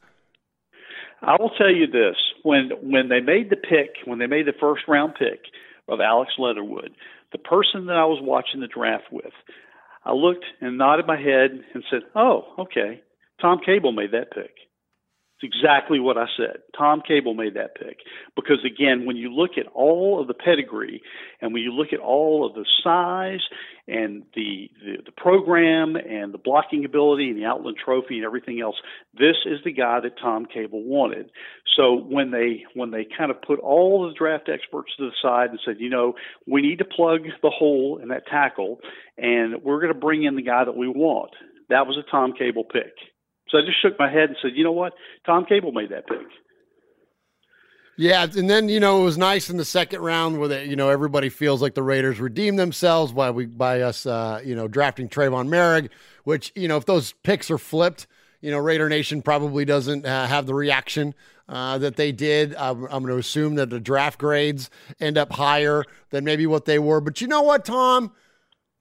I 1.22 1.36
will 1.38 1.50
tell 1.50 1.70
you 1.70 1.86
this: 1.86 2.16
when 2.42 2.70
when 2.82 3.08
they 3.08 3.20
made 3.20 3.50
the 3.50 3.56
pick, 3.56 3.96
when 4.04 4.18
they 4.18 4.26
made 4.26 4.46
the 4.46 4.54
first 4.58 4.82
round 4.88 5.14
pick 5.14 5.40
of 5.88 6.00
Alex 6.00 6.32
Leatherwood, 6.38 6.92
the 7.32 7.38
person 7.38 7.86
that 7.86 7.96
I 7.96 8.04
was 8.04 8.20
watching 8.22 8.60
the 8.60 8.66
draft 8.66 9.04
with, 9.10 9.32
I 10.04 10.12
looked 10.12 10.44
and 10.60 10.78
nodded 10.78 11.06
my 11.06 11.16
head 11.16 11.50
and 11.74 11.84
said, 11.90 12.02
"Oh, 12.14 12.54
okay." 12.58 13.02
Tom 13.40 13.60
Cable 13.64 13.92
made 13.92 14.12
that 14.12 14.32
pick. 14.32 14.54
It's 15.42 15.54
exactly 15.54 16.00
what 16.00 16.18
I 16.18 16.26
said. 16.36 16.58
Tom 16.76 17.02
Cable 17.06 17.34
made 17.34 17.54
that 17.54 17.74
pick 17.74 17.98
because 18.36 18.58
again, 18.64 19.06
when 19.06 19.16
you 19.16 19.32
look 19.32 19.52
at 19.56 19.66
all 19.72 20.20
of 20.20 20.26
the 20.28 20.34
pedigree 20.34 21.02
and 21.40 21.52
when 21.52 21.62
you 21.62 21.72
look 21.72 21.92
at 21.92 21.98
all 21.98 22.46
of 22.46 22.54
the 22.54 22.66
size 22.84 23.40
and 23.88 24.24
the, 24.34 24.70
the 24.84 25.02
the, 25.06 25.12
program 25.12 25.96
and 25.96 26.34
the 26.34 26.38
blocking 26.38 26.84
ability 26.84 27.30
and 27.30 27.38
the 27.38 27.44
Outland 27.44 27.76
Trophy 27.82 28.16
and 28.16 28.24
everything 28.24 28.60
else, 28.60 28.76
this 29.14 29.36
is 29.46 29.60
the 29.64 29.72
guy 29.72 30.00
that 30.00 30.18
Tom 30.20 30.46
Cable 30.46 30.82
wanted. 30.82 31.30
So 31.76 31.96
when 31.96 32.30
they 32.30 32.64
when 32.74 32.90
they 32.90 33.06
kind 33.16 33.30
of 33.30 33.40
put 33.40 33.60
all 33.60 34.06
the 34.06 34.14
draft 34.14 34.48
experts 34.48 34.92
to 34.98 35.06
the 35.06 35.12
side 35.22 35.50
and 35.50 35.60
said, 35.64 35.76
you 35.78 35.88
know, 35.88 36.14
we 36.46 36.60
need 36.60 36.78
to 36.78 36.84
plug 36.84 37.22
the 37.42 37.50
hole 37.50 37.98
in 38.02 38.08
that 38.08 38.26
tackle 38.26 38.80
and 39.16 39.62
we're 39.62 39.80
going 39.80 39.92
to 39.92 39.98
bring 39.98 40.24
in 40.24 40.36
the 40.36 40.42
guy 40.42 40.64
that 40.64 40.76
we 40.76 40.88
want. 40.88 41.30
That 41.70 41.86
was 41.86 41.96
a 41.96 42.10
Tom 42.10 42.34
Cable 42.36 42.64
pick. 42.64 42.92
So 43.50 43.58
I 43.58 43.62
just 43.62 43.80
shook 43.82 43.98
my 43.98 44.10
head 44.10 44.28
and 44.28 44.36
said, 44.40 44.52
you 44.54 44.64
know 44.64 44.72
what? 44.72 44.92
Tom 45.26 45.44
Cable 45.44 45.72
made 45.72 45.90
that 45.90 46.06
pick. 46.06 46.18
Yeah, 48.00 48.22
and 48.22 48.48
then 48.48 48.70
you 48.70 48.80
know 48.80 49.02
it 49.02 49.04
was 49.04 49.18
nice 49.18 49.50
in 49.50 49.58
the 49.58 49.64
second 49.64 50.00
round 50.00 50.38
where 50.38 50.48
they, 50.48 50.64
you 50.64 50.74
know 50.74 50.88
everybody 50.88 51.28
feels 51.28 51.60
like 51.60 51.74
the 51.74 51.82
Raiders 51.82 52.18
redeemed 52.18 52.58
themselves 52.58 53.12
by 53.12 53.30
we 53.30 53.44
by 53.44 53.82
us 53.82 54.06
uh, 54.06 54.40
you 54.42 54.54
know 54.54 54.68
drafting 54.68 55.06
Tre'von 55.06 55.48
Moehrig, 55.48 55.90
which 56.24 56.50
you 56.54 56.66
know 56.66 56.78
if 56.78 56.86
those 56.86 57.12
picks 57.24 57.50
are 57.50 57.58
flipped, 57.58 58.06
you 58.40 58.50
know 58.50 58.56
Raider 58.56 58.88
Nation 58.88 59.20
probably 59.20 59.66
doesn't 59.66 60.06
uh, 60.06 60.26
have 60.26 60.46
the 60.46 60.54
reaction 60.54 61.14
uh, 61.46 61.76
that 61.76 61.96
they 61.96 62.10
did. 62.10 62.54
I'm, 62.54 62.84
I'm 62.84 63.02
going 63.02 63.08
to 63.08 63.18
assume 63.18 63.56
that 63.56 63.68
the 63.68 63.80
draft 63.80 64.18
grades 64.18 64.70
end 64.98 65.18
up 65.18 65.32
higher 65.32 65.84
than 66.08 66.24
maybe 66.24 66.46
what 66.46 66.64
they 66.64 66.78
were. 66.78 67.02
But 67.02 67.20
you 67.20 67.26
know 67.26 67.42
what, 67.42 67.66
Tom? 67.66 68.12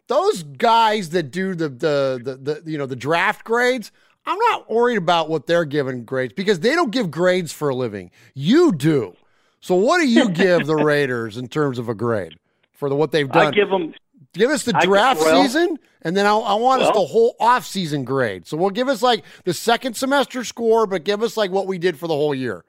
Those 0.07 0.43
guys 0.43 1.09
that 1.09 1.23
do 1.23 1.55
the 1.55 1.67
the 1.67 2.21
the, 2.23 2.61
the 2.61 2.71
you 2.71 2.77
know 2.77 2.85
the 2.85 2.95
draft 2.95 3.43
grades 3.43 3.91
I'm 4.29 4.37
not 4.51 4.69
worried 4.69 4.97
about 4.97 5.27
what 5.27 5.47
they're 5.47 5.65
giving 5.65 6.05
grades 6.05 6.33
because 6.33 6.59
they 6.59 6.75
don't 6.75 6.91
give 6.91 7.09
grades 7.09 7.51
for 7.51 7.69
a 7.69 7.75
living. 7.75 8.11
You 8.35 8.71
do. 8.71 9.15
So 9.59 9.73
what 9.73 9.97
do 9.97 10.07
you 10.07 10.29
give 10.29 10.67
the 10.67 10.75
Raiders 10.83 11.35
in 11.35 11.47
terms 11.47 11.79
of 11.79 11.89
a 11.89 11.95
grade 11.95 12.37
for 12.71 12.89
the, 12.89 12.95
what 12.95 13.11
they've 13.11 13.29
done? 13.29 13.47
I 13.47 13.51
give 13.51 13.69
them. 13.69 13.93
Give 14.33 14.51
us 14.51 14.63
the 14.63 14.73
draft 14.73 15.19
well, 15.21 15.41
season, 15.41 15.79
and 16.03 16.15
then 16.15 16.27
I, 16.27 16.33
I 16.33 16.53
want 16.53 16.81
well, 16.81 16.89
us 16.91 16.95
the 16.95 17.05
whole 17.05 17.35
off-season 17.39 18.03
grade. 18.03 18.45
So 18.45 18.55
we'll 18.55 18.69
give 18.69 18.87
us 18.87 19.01
like 19.01 19.25
the 19.45 19.55
second 19.55 19.95
semester 19.95 20.43
score, 20.43 20.85
but 20.85 21.03
give 21.03 21.23
us 21.23 21.35
like 21.35 21.49
what 21.49 21.65
we 21.65 21.79
did 21.79 21.97
for 21.97 22.05
the 22.05 22.13
whole 22.13 22.35
year. 22.35 22.63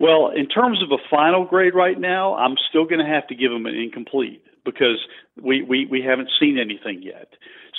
Well, 0.00 0.32
in 0.34 0.48
terms 0.48 0.82
of 0.82 0.90
a 0.90 1.00
final 1.08 1.44
grade 1.44 1.76
right 1.76 1.98
now, 1.98 2.34
I'm 2.34 2.56
still 2.68 2.84
going 2.84 2.98
to 2.98 3.06
have 3.06 3.28
to 3.28 3.36
give 3.36 3.52
them 3.52 3.66
an 3.66 3.76
incomplete 3.76 4.42
because 4.64 4.98
we, 5.40 5.62
we, 5.62 5.86
we 5.86 6.02
haven't 6.02 6.28
seen 6.40 6.58
anything 6.58 7.02
yet. 7.04 7.28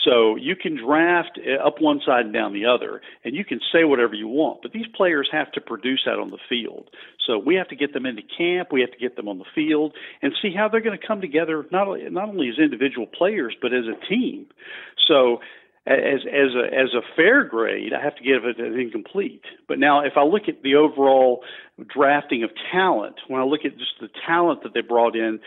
So 0.03 0.35
you 0.35 0.55
can 0.55 0.77
draft 0.77 1.39
up 1.63 1.81
one 1.81 2.01
side 2.05 2.25
and 2.25 2.33
down 2.33 2.53
the 2.53 2.65
other, 2.65 3.01
and 3.23 3.35
you 3.35 3.43
can 3.43 3.59
say 3.71 3.83
whatever 3.83 4.13
you 4.13 4.27
want, 4.27 4.61
but 4.61 4.71
these 4.71 4.85
players 4.95 5.27
have 5.31 5.51
to 5.53 5.61
produce 5.61 6.07
out 6.07 6.19
on 6.19 6.29
the 6.29 6.37
field. 6.47 6.89
So 7.25 7.37
we 7.37 7.55
have 7.55 7.67
to 7.69 7.75
get 7.75 7.93
them 7.93 8.05
into 8.05 8.21
camp, 8.37 8.69
we 8.71 8.81
have 8.81 8.91
to 8.91 8.97
get 8.97 9.15
them 9.15 9.27
on 9.27 9.39
the 9.39 9.45
field, 9.53 9.93
and 10.21 10.33
see 10.41 10.53
how 10.55 10.69
they're 10.69 10.81
going 10.81 10.97
to 10.97 11.07
come 11.07 11.19
together 11.19 11.65
not 11.71 11.87
only, 11.87 12.09
not 12.09 12.29
only 12.29 12.49
as 12.49 12.59
individual 12.59 13.07
players 13.07 13.55
but 13.61 13.73
as 13.73 13.85
a 13.85 14.07
team. 14.07 14.45
So 15.07 15.39
as 15.87 16.19
as 16.27 16.53
a 16.53 16.65
as 16.65 16.93
a 16.93 17.01
fair 17.15 17.43
grade, 17.45 17.93
I 17.93 18.03
have 18.03 18.15
to 18.17 18.23
give 18.23 18.43
it 18.43 18.59
an 18.59 18.77
incomplete. 18.79 19.43
But 19.67 19.79
now, 19.79 20.03
if 20.03 20.13
I 20.17 20.23
look 20.23 20.43
at 20.49 20.61
the 20.61 20.75
overall 20.75 21.43
drafting 21.87 22.43
of 22.43 22.49
talent, 22.71 23.15
when 23.27 23.41
I 23.41 23.45
look 23.45 23.61
at 23.63 23.77
just 23.77 23.93
the 24.01 24.09
talent 24.25 24.63
that 24.63 24.73
they 24.73 24.81
brought 24.81 25.15
in, 25.15 25.39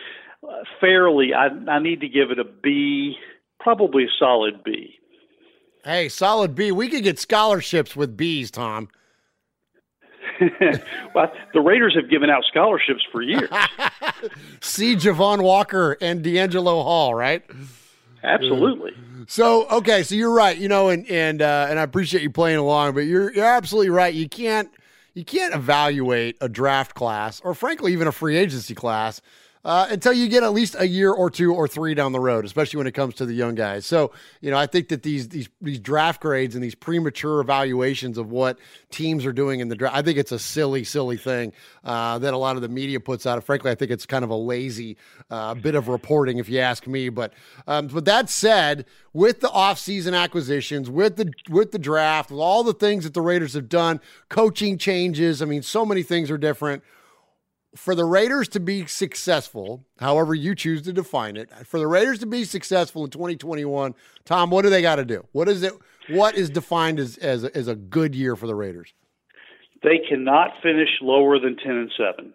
uh, 0.43 0.65
fairly, 0.81 1.35
I 1.35 1.49
I 1.71 1.79
need 1.79 2.01
to 2.01 2.09
give 2.09 2.31
it 2.31 2.39
a 2.39 2.45
B 2.45 3.17
probably 3.61 4.07
solid 4.19 4.65
B. 4.65 4.99
Hey, 5.85 6.09
solid 6.09 6.55
B. 6.55 6.73
We 6.73 6.89
could 6.89 7.03
get 7.03 7.19
scholarships 7.19 7.97
with 7.97 8.17
B's, 8.17 8.51
Tom. 8.51 8.89
well, 11.15 11.33
the 11.53 11.61
Raiders 11.61 11.95
have 11.95 12.11
given 12.11 12.31
out 12.31 12.45
scholarships 12.49 13.03
for 13.13 13.23
years. 13.23 13.49
See 14.61 14.97
Javon 14.97 15.43
Walker 15.43 15.97
and 16.01 16.25
DeAngelo 16.25 16.83
Hall, 16.83 17.15
right? 17.15 17.45
Absolutely. 18.23 18.93
So 19.27 19.69
okay, 19.69 20.03
so 20.03 20.15
you're 20.15 20.33
right. 20.33 20.57
You 20.57 20.69
know, 20.69 20.89
and 20.89 21.09
and 21.11 21.43
uh, 21.43 21.67
and 21.69 21.79
I 21.79 21.83
appreciate 21.83 22.23
you 22.23 22.31
playing 22.31 22.59
along, 22.59 22.95
but 22.95 23.01
you're 23.01 23.33
you're 23.33 23.45
absolutely 23.45 23.91
right. 23.91 24.13
You 24.13 24.29
can't 24.29 24.71
you 25.15 25.25
can't 25.25 25.55
evaluate 25.55 26.37
a 26.41 26.49
draft 26.49 26.95
class, 26.95 27.41
or 27.41 27.55
frankly, 27.55 27.93
even 27.93 28.07
a 28.07 28.13
free 28.13 28.37
agency 28.37 28.75
class, 28.75 29.21
uh, 29.65 29.87
until 29.91 30.13
you 30.13 30.29
get 30.29 30.43
at 30.43 30.53
least 30.53 30.75
a 30.79 30.87
year 30.87 31.13
or 31.13 31.31
two 31.31 31.55
or 31.55 31.69
three 31.69 31.95
down 31.95 32.13
the 32.13 32.21
road, 32.21 32.45
especially 32.45 32.79
when 32.79 32.87
it 32.87 32.93
comes 32.93 33.15
to 33.17 33.27
the 33.27 33.35
young 33.35 33.55
guys. 33.55 33.85
So, 33.85 34.13
you 34.41 34.51
know, 34.51 34.57
I 34.57 34.67
think 34.67 34.89
that 34.89 35.03
these 35.03 35.29
these 35.29 35.49
these 35.61 35.79
draft 35.79 36.23
grades 36.23 36.55
and 36.55 36.65
these 36.65 36.75
premature 36.75 37.41
evaluations 37.41 38.17
of 38.17 38.31
what 38.31 38.59
teams 38.91 39.27
are 39.27 39.33
doing 39.33 39.61
in 39.61 39.69
the 39.69 39.77
draft, 39.77 39.95
I 39.95 40.03
think 40.03 40.19
it's 40.19 40.33
a 40.33 40.39
silly, 40.39 40.85
silly 40.85 41.19
thing 41.19 41.53
uh, 41.85 42.19
that 42.19 42.33
a 42.33 42.39
lot 42.39 42.57
of 42.57 42.63
the 42.63 42.69
media 42.69 43.01
puts 43.01 43.27
out. 43.27 43.43
Frankly, 43.45 43.71
I 43.71 43.75
think 43.75 43.91
it's 43.91 44.07
kind 44.07 44.25
of 44.25 44.31
a 44.31 44.37
lazy 44.37 44.97
uh, 45.31 45.55
bit 45.55 45.75
of 45.75 45.89
reporting, 45.89 46.39
if 46.39 46.49
you 46.49 46.61
ask 46.61 46.87
me. 46.87 47.11
But 47.11 47.35
um, 47.67 47.89
but 47.89 48.07
that 48.07 48.31
said, 48.31 48.87
with 49.13 49.41
the 49.41 49.49
offseason 49.49 50.19
acquisitions, 50.19 50.89
with 50.89 51.17
the 51.17 51.33
with 51.51 51.73
the 51.73 51.79
draft, 51.79 52.31
with 52.31 52.41
all 52.41 52.65
the 52.65 52.73
things 52.73 53.05
that 53.05 53.13
the 53.13 53.21
Raiders 53.21 53.53
have 53.53 53.69
done, 53.69 54.01
coaching 54.31 54.79
changes, 54.79 55.43
I 55.43 55.45
mean, 55.45 55.63
so 55.63 55.85
many 55.85 56.03
things 56.03 56.31
are 56.31 56.39
different 56.39 56.83
for 57.75 57.95
the 57.95 58.05
Raiders 58.05 58.49
to 58.49 58.61
be 58.61 58.87
successful, 58.87 59.85
however 59.99 60.35
you 60.35 60.55
choose 60.55 60.83
to 60.83 60.93
define 60.93 61.37
it, 61.37 61.51
for 61.67 61.79
the 61.79 61.87
Raiders 61.87 62.19
to 62.21 62.27
be 62.27 62.45
successful 62.45 63.05
in 63.05 63.11
2021, 63.11 63.95
Tom, 64.25 64.51
what 64.51 64.63
do 64.63 64.71
they 64.71 64.83
got 64.83 64.97
to 64.97 65.05
do? 65.05 65.27
What 65.33 65.49
is 65.49 65.63
it? 65.63 65.73
What 66.09 66.35
is 66.35 66.51
defined 66.51 66.99
as 66.99 67.17
as 67.19 67.45
a, 67.45 67.57
as 67.57 67.69
a 67.69 67.77
good 67.77 68.15
year 68.15 68.35
for 68.35 68.47
the 68.47 68.55
Raiders? 68.55 68.93
They 69.83 70.01
cannot 70.09 70.51
finish 70.63 70.89
lower 71.01 71.39
than 71.39 71.57
10 71.57 71.71
and 71.71 71.93
7. 71.97 72.35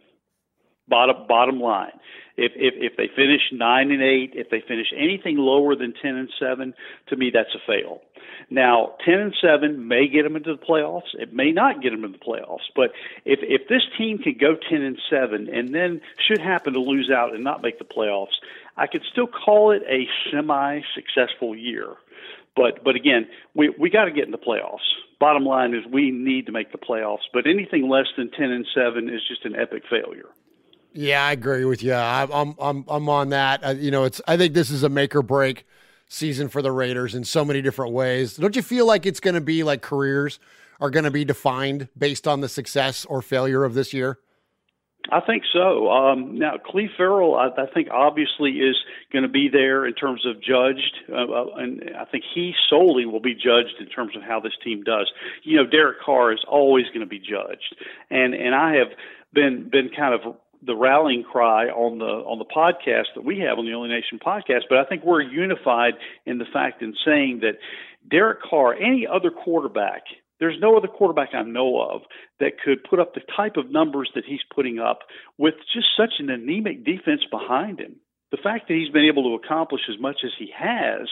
Bottom 0.87 1.27
bottom 1.27 1.59
line. 1.59 1.91
If, 2.37 2.51
if 2.55 2.73
if 2.77 2.97
they 2.97 3.07
finish 3.15 3.41
nine 3.53 3.91
and 3.91 4.01
eight, 4.01 4.33
if 4.35 4.49
they 4.49 4.61
finish 4.61 4.87
anything 4.95 5.37
lower 5.37 5.75
than 5.75 5.93
ten 6.01 6.15
and 6.15 6.29
seven, 6.37 6.73
to 7.07 7.15
me 7.15 7.31
that's 7.33 7.55
a 7.55 7.59
fail. 7.65 8.01
Now, 8.49 8.95
ten 9.05 9.19
and 9.19 9.35
seven 9.41 9.87
may 9.87 10.07
get 10.07 10.23
them 10.23 10.35
into 10.35 10.53
the 10.53 10.61
playoffs. 10.61 11.13
It 11.13 11.33
may 11.33 11.51
not 11.51 11.81
get 11.81 11.91
them 11.91 12.03
into 12.03 12.17
the 12.17 12.25
playoffs. 12.25 12.67
But 12.75 12.91
if 13.23 13.39
if 13.41 13.69
this 13.69 13.83
team 13.97 14.17
can 14.17 14.35
go 14.39 14.55
ten 14.69 14.81
and 14.81 14.99
seven, 15.09 15.47
and 15.47 15.73
then 15.73 16.01
should 16.27 16.41
happen 16.41 16.73
to 16.73 16.79
lose 16.79 17.09
out 17.09 17.33
and 17.33 17.43
not 17.43 17.61
make 17.61 17.79
the 17.79 17.85
playoffs, 17.85 18.35
I 18.75 18.87
could 18.87 19.03
still 19.09 19.27
call 19.27 19.71
it 19.71 19.83
a 19.89 20.05
semi-successful 20.29 21.55
year. 21.55 21.93
But 22.55 22.83
but 22.83 22.95
again, 22.95 23.27
we 23.53 23.69
we 23.69 23.89
got 23.89 24.05
to 24.05 24.11
get 24.11 24.25
in 24.25 24.31
the 24.31 24.37
playoffs. 24.37 24.85
Bottom 25.19 25.45
line 25.45 25.73
is 25.73 25.85
we 25.89 26.11
need 26.11 26.47
to 26.47 26.51
make 26.51 26.73
the 26.73 26.77
playoffs. 26.77 27.27
But 27.33 27.47
anything 27.47 27.87
less 27.87 28.07
than 28.17 28.29
ten 28.31 28.51
and 28.51 28.67
seven 28.75 29.07
is 29.07 29.21
just 29.25 29.45
an 29.45 29.55
epic 29.55 29.83
failure. 29.89 30.27
Yeah, 30.97 31.25
I 31.25 31.33
agree 31.33 31.65
with 31.65 31.83
you. 31.83 31.91
I, 31.91 32.25
I'm 32.31 32.55
I'm 32.57 32.85
I'm 32.87 33.09
on 33.09 33.29
that. 33.29 33.65
Uh, 33.65 33.71
you 33.71 33.91
know, 33.91 34.05
it's 34.05 34.21
I 34.27 34.37
think 34.37 34.53
this 34.53 34.71
is 34.71 34.83
a 34.83 34.89
make 34.89 35.13
or 35.13 35.21
break 35.21 35.67
season 36.07 36.47
for 36.47 36.61
the 36.61 36.71
Raiders 36.71 37.15
in 37.15 37.25
so 37.25 37.43
many 37.43 37.61
different 37.61 37.91
ways. 37.91 38.37
Don't 38.37 38.55
you 38.55 38.61
feel 38.61 38.87
like 38.87 39.05
it's 39.05 39.19
going 39.19 39.33
to 39.33 39.41
be 39.41 39.63
like 39.63 39.81
careers 39.81 40.39
are 40.79 40.89
going 40.89 41.03
to 41.03 41.11
be 41.11 41.25
defined 41.25 41.89
based 41.97 42.29
on 42.29 42.39
the 42.39 42.47
success 42.47 43.03
or 43.05 43.21
failure 43.21 43.65
of 43.65 43.73
this 43.73 43.93
year? 43.93 44.19
I 45.11 45.19
think 45.19 45.43
so. 45.51 45.91
Um, 45.91 46.39
now, 46.39 46.53
Cleve 46.65 46.89
Ferrell, 46.97 47.35
I, 47.35 47.49
I 47.61 47.65
think 47.73 47.89
obviously 47.91 48.51
is 48.53 48.77
going 49.11 49.23
to 49.23 49.29
be 49.29 49.49
there 49.51 49.85
in 49.85 49.93
terms 49.93 50.25
of 50.25 50.41
judged, 50.41 50.95
uh, 51.11 51.15
uh, 51.15 51.55
and 51.57 51.91
I 51.99 52.05
think 52.05 52.23
he 52.33 52.53
solely 52.69 53.05
will 53.05 53.19
be 53.19 53.35
judged 53.35 53.75
in 53.79 53.87
terms 53.87 54.15
of 54.15 54.23
how 54.23 54.39
this 54.39 54.53
team 54.63 54.83
does. 54.83 55.11
You 55.43 55.57
know, 55.57 55.67
Derek 55.69 55.97
Carr 56.03 56.31
is 56.31 56.43
always 56.47 56.85
going 56.87 57.01
to 57.01 57.05
be 57.05 57.19
judged, 57.19 57.75
and 58.09 58.33
and 58.33 58.55
I 58.55 58.75
have 58.75 58.97
been 59.31 59.69
been 59.69 59.89
kind 59.95 60.15
of 60.15 60.35
the 60.61 60.75
rallying 60.75 61.23
cry 61.23 61.65
on 61.67 61.99
the 61.99 62.05
on 62.05 62.39
the 62.39 62.45
podcast 62.45 63.13
that 63.15 63.25
we 63.25 63.39
have 63.39 63.57
on 63.57 63.65
the 63.65 63.73
Only 63.73 63.89
Nation 63.89 64.19
podcast, 64.19 64.63
but 64.69 64.77
I 64.77 64.85
think 64.85 65.03
we're 65.03 65.21
unified 65.21 65.93
in 66.25 66.37
the 66.37 66.45
fact 66.51 66.81
in 66.81 66.93
saying 67.05 67.39
that 67.41 67.57
Derek 68.09 68.39
Carr, 68.41 68.73
any 68.73 69.07
other 69.07 69.31
quarterback, 69.31 70.03
there's 70.39 70.59
no 70.59 70.77
other 70.77 70.87
quarterback 70.87 71.29
I 71.33 71.43
know 71.43 71.81
of 71.81 72.01
that 72.39 72.59
could 72.63 72.83
put 72.83 72.99
up 72.99 73.13
the 73.13 73.21
type 73.35 73.57
of 73.57 73.71
numbers 73.71 74.09
that 74.15 74.25
he's 74.25 74.41
putting 74.53 74.79
up 74.79 74.99
with 75.37 75.55
just 75.73 75.87
such 75.97 76.19
an 76.19 76.29
anemic 76.29 76.83
defense 76.83 77.21
behind 77.31 77.79
him. 77.79 77.95
The 78.31 78.37
fact 78.41 78.67
that 78.67 78.73
he's 78.73 78.91
been 78.91 79.05
able 79.05 79.23
to 79.23 79.45
accomplish 79.45 79.81
as 79.89 79.99
much 79.99 80.17
as 80.25 80.31
he 80.37 80.51
has 80.57 81.07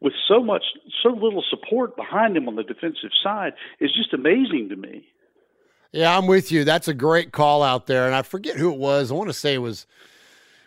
with 0.00 0.14
so 0.26 0.42
much 0.42 0.62
so 1.02 1.10
little 1.10 1.44
support 1.50 1.96
behind 1.96 2.36
him 2.36 2.48
on 2.48 2.56
the 2.56 2.62
defensive 2.62 3.10
side 3.22 3.52
is 3.78 3.92
just 3.94 4.14
amazing 4.14 4.68
to 4.70 4.76
me. 4.76 5.11
Yeah, 5.92 6.16
I'm 6.16 6.26
with 6.26 6.50
you. 6.50 6.64
That's 6.64 6.88
a 6.88 6.94
great 6.94 7.32
call 7.32 7.62
out 7.62 7.86
there. 7.86 8.06
And 8.06 8.14
I 8.14 8.22
forget 8.22 8.56
who 8.56 8.72
it 8.72 8.78
was. 8.78 9.10
I 9.10 9.14
want 9.14 9.28
to 9.28 9.34
say 9.34 9.54
it 9.54 9.58
was 9.58 9.86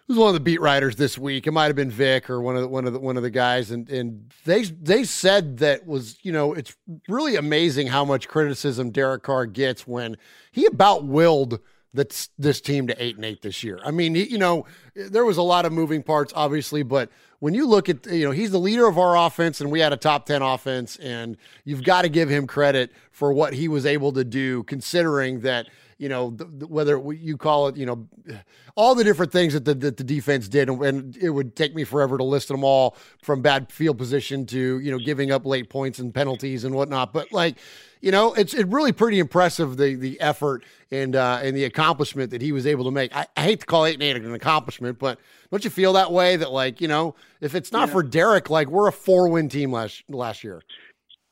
it 0.07 0.11
was 0.11 0.19
one 0.19 0.27
of 0.27 0.35
the 0.35 0.39
beat 0.39 0.61
writers 0.61 0.97
this 0.97 1.17
week. 1.17 1.47
It 1.47 1.51
might 1.51 1.65
have 1.65 1.75
been 1.75 1.89
Vic 1.89 2.29
or 2.29 2.39
one 2.39 2.55
of 2.55 2.61
the, 2.61 2.67
one 2.67 2.85
of 2.85 2.93
the, 2.93 2.99
one 2.99 3.17
of 3.17 3.23
the 3.23 3.31
guys, 3.31 3.71
and 3.71 3.89
and 3.89 4.31
they 4.45 4.63
they 4.63 5.03
said 5.03 5.57
that 5.57 5.87
was 5.87 6.19
you 6.21 6.31
know 6.31 6.53
it's 6.53 6.75
really 7.07 7.35
amazing 7.35 7.87
how 7.87 8.05
much 8.05 8.27
criticism 8.27 8.91
Derek 8.91 9.23
Carr 9.23 9.47
gets 9.47 9.87
when 9.87 10.15
he 10.51 10.67
about 10.67 11.05
willed 11.05 11.59
this 11.95 12.29
this 12.37 12.61
team 12.61 12.87
to 12.87 13.03
eight 13.03 13.15
and 13.15 13.25
eight 13.25 13.41
this 13.41 13.63
year. 13.63 13.79
I 13.83 13.91
mean, 13.91 14.15
you 14.15 14.37
know, 14.37 14.65
there 14.95 15.25
was 15.25 15.37
a 15.37 15.41
lot 15.41 15.65
of 15.65 15.73
moving 15.73 16.03
parts, 16.03 16.33
obviously, 16.35 16.83
but 16.83 17.09
when 17.39 17.53
you 17.53 17.67
look 17.67 17.89
at 17.89 18.05
you 18.07 18.25
know 18.25 18.31
he's 18.31 18.51
the 18.51 18.59
leader 18.59 18.87
of 18.87 18.97
our 18.97 19.17
offense 19.17 19.61
and 19.61 19.71
we 19.71 19.79
had 19.79 19.93
a 19.93 19.97
top 19.97 20.25
10 20.25 20.41
offense 20.41 20.95
and 20.97 21.37
you've 21.63 21.83
got 21.83 22.03
to 22.03 22.09
give 22.09 22.29
him 22.29 22.47
credit 22.47 22.91
for 23.11 23.31
what 23.33 23.53
he 23.53 23.67
was 23.67 23.85
able 23.85 24.11
to 24.13 24.23
do 24.23 24.63
considering 24.63 25.41
that 25.41 25.67
you 25.97 26.09
know 26.09 26.31
the, 26.31 26.45
the, 26.45 26.67
whether 26.67 27.01
you 27.13 27.37
call 27.37 27.67
it 27.67 27.77
you 27.77 27.85
know 27.85 28.07
all 28.75 28.95
the 28.95 29.03
different 29.03 29.31
things 29.31 29.53
that 29.53 29.65
the, 29.65 29.73
that 29.73 29.97
the 29.97 30.03
defense 30.03 30.47
did 30.47 30.69
and, 30.69 30.81
and, 30.83 31.17
it 31.17 31.29
would 31.29 31.55
take 31.55 31.73
me 31.73 31.83
forever 31.83 32.17
to 32.17 32.23
list 32.23 32.49
them 32.49 32.63
all 32.63 32.97
from 33.21 33.41
bad 33.41 33.71
field 33.71 33.97
position 33.97 34.45
to 34.45 34.79
you 34.79 34.91
know 34.91 34.99
giving 34.99 35.31
up 35.31 35.45
late 35.45 35.69
points 35.69 35.99
and 35.99 36.13
penalties 36.13 36.63
and 36.63 36.75
whatnot 36.75 37.13
but 37.13 37.31
like 37.31 37.55
you 38.05 38.11
know, 38.11 38.35
it's 38.35 38.53
it 38.53 38.67
really 38.67 38.91
pretty 38.91 39.17
impressive 39.17 39.77
the 39.77 39.95
the 39.95 40.21
effort 40.21 40.63
and 40.91 41.15
uh, 41.15 41.39
and 41.41 41.57
the 41.57 41.63
accomplishment 41.63 42.29
that 42.29 42.41
he 42.41 42.51
was 42.51 42.67
able 42.67 42.83
to 42.85 42.91
make. 42.91 43.15
I, 43.15 43.25
I, 43.35 43.41
hate 43.41 43.61
to 43.61 43.65
call 43.65 43.83
eight 43.83 43.95
and 43.95 44.03
eight 44.03 44.15
an 44.15 44.31
accomplishment, 44.35 44.99
but 44.99 45.19
don't 45.49 45.63
you 45.63 45.71
feel 45.71 45.93
that 45.93 46.11
way? 46.11 46.35
That 46.35 46.51
like 46.51 46.81
you 46.81 46.87
know, 46.87 47.15
if 47.41 47.55
it's 47.55 47.71
not 47.71 47.87
yeah. 47.87 47.93
for 47.93 48.03
Derek, 48.03 48.51
like 48.51 48.67
we're 48.67 48.87
a 48.87 48.91
four 48.91 49.27
win 49.27 49.49
team 49.49 49.71
last 49.71 50.03
last 50.07 50.43
year. 50.43 50.61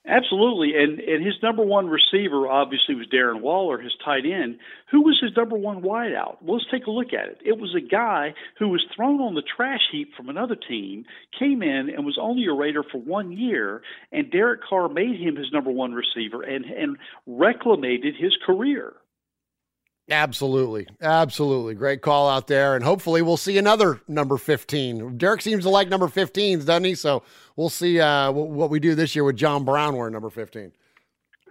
Absolutely, 0.06 0.74
and 0.76 1.00
and 1.00 1.26
his 1.26 1.36
number 1.42 1.64
one 1.64 1.88
receiver 1.88 2.46
obviously 2.50 2.94
was 2.94 3.08
Darren 3.08 3.40
Waller, 3.40 3.80
his 3.80 3.94
tight 4.04 4.26
end. 4.26 4.60
Who 4.92 5.02
was 5.02 5.18
his 5.22 5.32
number 5.38 5.56
one 5.56 5.82
wideout? 5.82 6.42
Well, 6.42 6.58
let's 6.58 6.70
take 6.70 6.88
a 6.88 6.92
look 6.92 7.14
at 7.14 7.30
it. 7.30 7.38
It 7.46 7.58
was 7.58 7.74
a 7.74 7.80
guy 7.80 8.34
who 8.60 8.68
was 8.68 8.84
thrown 8.94 9.22
on 9.22 9.34
the 9.34 9.42
trash 9.42 9.80
heap 9.94 10.14
from 10.18 10.28
another 10.28 10.56
team, 10.56 11.06
came 11.40 11.64
in 11.64 11.90
and 11.90 12.06
was 12.06 12.18
only 12.22 12.46
a 12.48 12.54
Raider 12.54 12.84
for 12.84 12.98
one 12.98 13.32
year, 13.32 13.82
and 14.12 14.30
Derek 14.30 14.60
Carr 14.68 14.90
made 14.90 15.18
him 15.22 15.38
his 15.38 15.54
number 15.54 15.72
one 15.72 15.94
receiver 15.94 16.44
and 16.44 16.66
and 16.66 16.98
reclamated 17.26 18.16
his 18.20 18.36
career. 18.46 18.96
Absolutely. 20.14 20.88
Absolutely. 21.02 21.74
Great 21.74 22.02
call 22.02 22.30
out 22.30 22.46
there. 22.46 22.76
And 22.76 22.84
hopefully 22.86 23.24
we'll 23.24 23.36
see 23.36 23.58
another 23.58 24.00
number 24.08 24.38
15. 24.38 25.18
Derek 25.18 25.42
seems 25.42 25.64
to 25.64 25.70
like 25.70 25.90
number 25.90 26.08
15s, 26.08 26.66
doesn't 26.66 26.84
he? 26.84 26.94
So 26.94 27.24
we'll 27.56 27.70
see 27.70 28.00
uh, 28.00 28.32
what 28.32 28.70
we 28.70 28.80
do 28.80 28.94
this 28.94 29.16
year 29.16 29.24
with 29.24 29.36
John 29.38 29.66
Brown 29.66 29.98
wearing 29.98 30.14
number 30.14 30.30
15. 30.30 30.72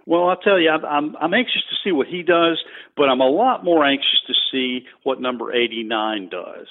Well, 0.05 0.29
I'll 0.29 0.37
tell 0.37 0.59
you, 0.59 0.69
I'm, 0.69 1.15
I'm 1.17 1.33
anxious 1.33 1.63
to 1.69 1.75
see 1.83 1.91
what 1.91 2.07
he 2.07 2.23
does, 2.23 2.63
but 2.95 3.09
I'm 3.09 3.21
a 3.21 3.29
lot 3.29 3.65
more 3.65 3.85
anxious 3.85 4.21
to 4.27 4.33
see 4.51 4.85
what 5.03 5.19
number 5.19 5.53
89 5.53 6.29
does. 6.29 6.67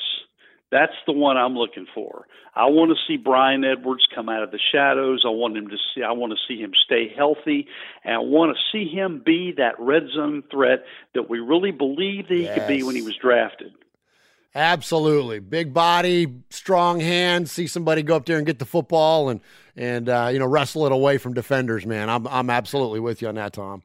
That's 0.72 0.94
the 1.06 1.12
one 1.12 1.36
I'm 1.36 1.54
looking 1.54 1.86
for. 1.94 2.26
I 2.54 2.64
want 2.64 2.90
to 2.90 2.96
see 3.06 3.18
Bryan 3.18 3.62
Edwards 3.62 4.06
come 4.14 4.30
out 4.30 4.42
of 4.42 4.50
the 4.50 4.58
shadows. 4.72 5.22
I 5.26 5.28
want 5.28 5.54
him 5.54 5.68
to 5.68 5.76
see. 5.94 6.02
I 6.02 6.12
want 6.12 6.32
to 6.32 6.38
see 6.48 6.58
him 6.58 6.72
stay 6.84 7.12
healthy, 7.14 7.68
and 8.02 8.14
I 8.14 8.18
want 8.18 8.56
to 8.56 8.62
see 8.72 8.88
him 8.88 9.22
be 9.24 9.52
that 9.58 9.78
red 9.78 10.04
zone 10.14 10.42
threat 10.50 10.84
that 11.14 11.28
we 11.28 11.40
really 11.40 11.72
believed 11.72 12.30
that 12.30 12.34
he 12.34 12.44
yes. 12.44 12.58
could 12.58 12.68
be 12.68 12.82
when 12.82 12.96
he 12.96 13.02
was 13.02 13.14
drafted. 13.16 13.72
Absolutely, 14.54 15.40
big 15.40 15.74
body, 15.74 16.32
strong 16.48 17.00
hands. 17.00 17.52
See 17.52 17.66
somebody 17.66 18.02
go 18.02 18.16
up 18.16 18.24
there 18.24 18.38
and 18.38 18.46
get 18.46 18.58
the 18.58 18.66
football 18.66 19.28
and 19.28 19.40
and 19.76 20.08
uh, 20.08 20.30
you 20.32 20.38
know 20.38 20.46
wrestle 20.46 20.86
it 20.86 20.92
away 20.92 21.18
from 21.18 21.34
defenders. 21.34 21.84
Man, 21.84 22.08
I'm 22.08 22.26
I'm 22.26 22.48
absolutely 22.48 23.00
with 23.00 23.20
you 23.20 23.28
on 23.28 23.34
that, 23.34 23.52
Tom. 23.52 23.82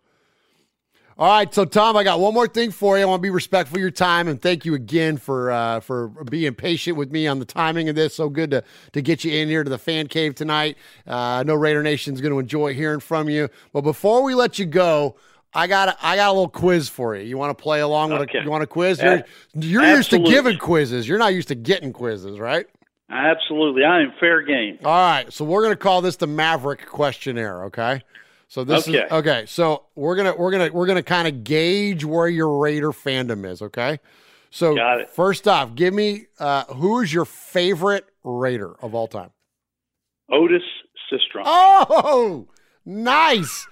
All 1.19 1.27
right, 1.27 1.51
so 1.51 1.65
Tom, 1.65 1.97
I 1.97 2.03
got 2.03 2.19
one 2.19 2.35
more 2.35 2.47
thing 2.47 2.69
for 2.69 2.95
you. 2.95 3.01
I 3.01 3.05
want 3.07 3.21
to 3.21 3.23
be 3.23 3.31
respectful 3.31 3.77
of 3.77 3.81
your 3.81 3.89
time 3.89 4.27
and 4.27 4.39
thank 4.39 4.65
you 4.65 4.75
again 4.75 5.17
for 5.17 5.49
uh, 5.49 5.79
for 5.79 6.09
being 6.09 6.53
patient 6.53 6.95
with 6.95 7.11
me 7.11 7.25
on 7.25 7.39
the 7.39 7.45
timing 7.45 7.89
of 7.89 7.95
this. 7.95 8.15
So 8.15 8.29
good 8.29 8.51
to 8.51 8.63
to 8.91 9.01
get 9.01 9.23
you 9.23 9.31
in 9.31 9.47
here 9.47 9.63
to 9.63 9.69
the 9.69 9.79
fan 9.79 10.07
cave 10.07 10.35
tonight. 10.35 10.77
Uh, 11.07 11.15
I 11.15 11.43
know 11.43 11.55
Raider 11.55 11.81
Nation's 11.81 12.21
going 12.21 12.33
to 12.33 12.39
enjoy 12.39 12.75
hearing 12.75 12.99
from 12.99 13.29
you. 13.29 13.49
But 13.73 13.81
before 13.81 14.21
we 14.21 14.35
let 14.35 14.59
you 14.59 14.67
go, 14.67 15.15
I 15.55 15.65
got 15.65 15.89
a, 15.89 15.97
I 16.05 16.17
got 16.17 16.29
a 16.29 16.33
little 16.33 16.49
quiz 16.49 16.87
for 16.87 17.15
you. 17.15 17.23
You 17.23 17.35
want 17.35 17.57
to 17.57 17.59
play 17.59 17.79
along 17.79 18.11
with 18.11 18.21
okay. 18.21 18.37
a, 18.37 18.43
you 18.43 18.51
want 18.51 18.61
a 18.61 18.67
quiz? 18.67 19.01
You're, 19.01 19.23
you're 19.55 19.95
used 19.95 20.11
to 20.11 20.19
giving 20.19 20.59
quizzes. 20.59 21.07
You're 21.07 21.17
not 21.17 21.33
used 21.33 21.47
to 21.47 21.55
getting 21.55 21.93
quizzes, 21.93 22.39
right? 22.39 22.67
Absolutely. 23.09 23.83
I 23.83 24.01
am 24.01 24.13
fair 24.19 24.43
game. 24.43 24.77
All 24.85 24.91
right. 24.91 25.33
So 25.33 25.45
we're 25.45 25.63
going 25.63 25.73
to 25.73 25.77
call 25.77 26.01
this 26.01 26.17
the 26.17 26.27
Maverick 26.27 26.85
questionnaire, 26.85 27.63
okay? 27.65 28.03
So 28.47 28.63
this 28.63 28.87
okay. 28.87 28.99
is 28.99 29.11
okay. 29.11 29.43
So 29.45 29.85
we're 29.95 30.15
gonna 30.15 30.35
we're 30.35 30.51
gonna 30.51 30.69
we're 30.71 30.87
gonna 30.87 31.03
kind 31.03 31.27
of 31.27 31.43
gauge 31.43 32.05
where 32.05 32.29
your 32.29 32.57
Raider 32.57 32.91
fandom 32.91 33.45
is. 33.45 33.61
Okay. 33.61 33.99
So 34.49 34.77
first 35.13 35.47
off, 35.47 35.75
give 35.75 35.93
me 35.93 36.27
uh, 36.39 36.63
who 36.65 37.01
is 37.01 37.13
your 37.13 37.25
favorite 37.25 38.05
Raider 38.23 38.73
of 38.81 38.95
all 38.95 39.07
time? 39.07 39.31
Otis 40.31 40.63
Sistrunk. 41.11 41.43
Oh, 41.45 42.47
nice, 42.85 43.67